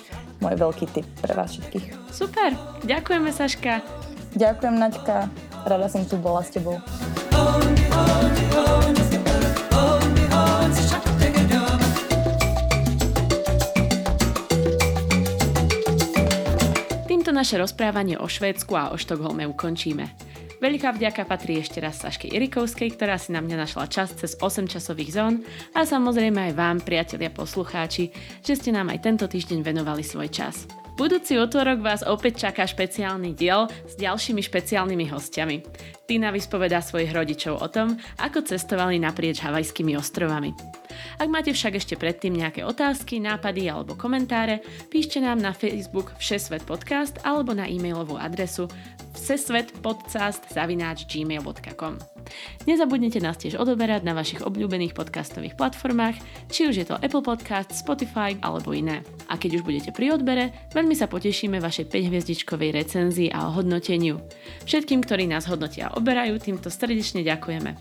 môj 0.41 0.57
veľký 0.57 0.85
tip 0.91 1.07
pre 1.21 1.37
vás 1.37 1.53
všetkých. 1.53 2.11
Super, 2.11 2.57
ďakujeme 2.83 3.29
Saška. 3.29 3.79
Ďakujem 4.31 4.75
Naďka, 4.79 5.27
rada 5.67 5.87
som 5.91 6.07
tu 6.07 6.17
bola 6.17 6.41
s 6.41 6.49
tebou. 6.55 6.79
Týmto 17.05 17.31
naše 17.35 17.59
rozprávanie 17.59 18.17
o 18.17 18.25
Švédsku 18.25 18.73
a 18.73 18.91
o 18.91 18.97
Štokholme 18.97 19.45
ukončíme. 19.51 20.30
Veľká 20.61 20.93
vďaka 20.93 21.25
patrí 21.25 21.57
ešte 21.57 21.81
raz 21.81 22.05
Saške 22.05 22.29
Irikovskej, 22.29 22.93
ktorá 22.93 23.17
si 23.17 23.33
na 23.33 23.41
mňa 23.41 23.65
našla 23.65 23.89
čas 23.89 24.13
cez 24.13 24.37
8 24.37 24.69
časových 24.69 25.09
zón 25.09 25.41
a 25.73 25.89
samozrejme 25.89 26.37
aj 26.37 26.53
vám, 26.53 26.77
priatelia 26.85 27.33
poslucháči, 27.33 28.13
že 28.45 28.53
ste 28.53 28.69
nám 28.69 28.93
aj 28.93 29.01
tento 29.01 29.25
týždeň 29.25 29.65
venovali 29.65 30.05
svoj 30.05 30.29
čas. 30.29 30.69
Budúci 31.01 31.33
útorok 31.41 31.81
vás 31.81 32.05
opäť 32.05 32.45
čaká 32.45 32.69
špeciálny 32.69 33.33
diel 33.33 33.65
s 33.89 33.97
ďalšími 33.97 34.37
špeciálnymi 34.37 35.09
hostiami. 35.09 35.65
Tina 36.05 36.29
vyspovedá 36.29 36.77
svojich 36.77 37.09
rodičov 37.09 37.57
o 37.57 37.65
tom, 37.65 37.97
ako 38.21 38.45
cestovali 38.45 39.01
naprieč 39.01 39.41
havajskými 39.41 39.97
ostrovami. 39.97 40.53
Ak 41.17 41.25
máte 41.25 41.57
však 41.57 41.81
ešte 41.81 41.97
predtým 41.97 42.37
nejaké 42.37 42.61
otázky, 42.61 43.17
nápady 43.17 43.65
alebo 43.65 43.97
komentáre, 43.97 44.61
píšte 44.93 45.17
nám 45.17 45.41
na 45.41 45.57
Facebook 45.57 46.13
Všesvet 46.21 46.69
podcast 46.69 47.17
alebo 47.25 47.57
na 47.57 47.65
e-mailovú 47.65 48.21
adresu 48.21 48.69
všesvetpodcast.gmail.com 49.15 51.93
Nezabudnite 52.69 53.19
nás 53.19 53.37
tiež 53.37 53.55
odoberať 53.57 54.03
na 54.05 54.13
vašich 54.13 54.45
obľúbených 54.45 54.93
podcastových 54.93 55.57
platformách, 55.57 56.15
či 56.47 56.69
už 56.69 56.77
je 56.77 56.85
to 56.87 56.95
Apple 57.01 57.25
Podcast, 57.25 57.73
Spotify 57.73 58.37
alebo 58.39 58.71
iné. 58.71 59.03
A 59.27 59.35
keď 59.35 59.61
už 59.61 59.67
budete 59.67 59.91
pri 59.91 60.15
odbere, 60.15 60.53
veľmi 60.71 60.95
sa 60.95 61.09
potešíme 61.09 61.59
vašej 61.59 61.89
5-hviezdičkovej 61.89 62.71
recenzii 62.71 63.33
a 63.33 63.51
hodnoteniu. 63.51 64.21
Všetkým, 64.63 65.03
ktorí 65.03 65.27
nás 65.27 65.49
hodnotia 65.49 65.89
a 65.89 65.95
oberajú, 65.97 66.39
týmto 66.39 66.69
srdečne 66.69 67.25
ďakujeme. 67.25 67.75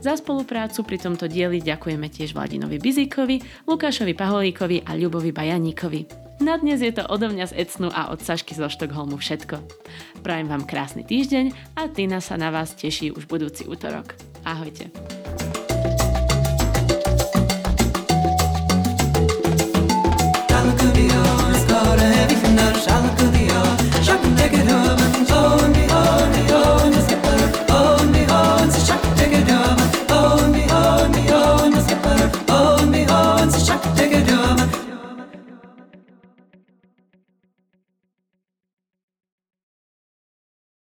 Za 0.00 0.16
spoluprácu 0.16 0.80
pri 0.80 0.96
tomto 0.96 1.28
dieli 1.28 1.60
ďakujeme 1.60 2.08
tiež 2.08 2.32
Vladinovi 2.32 2.80
Bizíkovi, 2.80 3.68
Lukášovi 3.68 4.16
Paholíkovi 4.16 4.88
a 4.88 4.96
Ľubovi 4.96 5.28
Bajaníkovi. 5.28 6.29
Na 6.40 6.56
dnes 6.56 6.80
je 6.80 6.88
to 6.88 7.04
odo 7.04 7.28
mňa 7.28 7.52
z 7.52 7.68
Ecnu 7.68 7.92
a 7.92 8.08
od 8.08 8.24
Sašky 8.24 8.56
zo 8.56 8.72
Štokholmu 8.72 9.20
všetko. 9.20 9.60
Prajem 10.24 10.48
vám 10.48 10.64
krásny 10.64 11.04
týždeň 11.04 11.76
a 11.76 11.84
Tina 11.92 12.24
sa 12.24 12.40
na 12.40 12.48
vás 12.48 12.72
teší 12.72 13.12
už 13.12 13.28
budúci 13.28 13.68
útorok. 13.68 14.16
Ahojte. 14.48 14.88
Shalom 22.80 23.29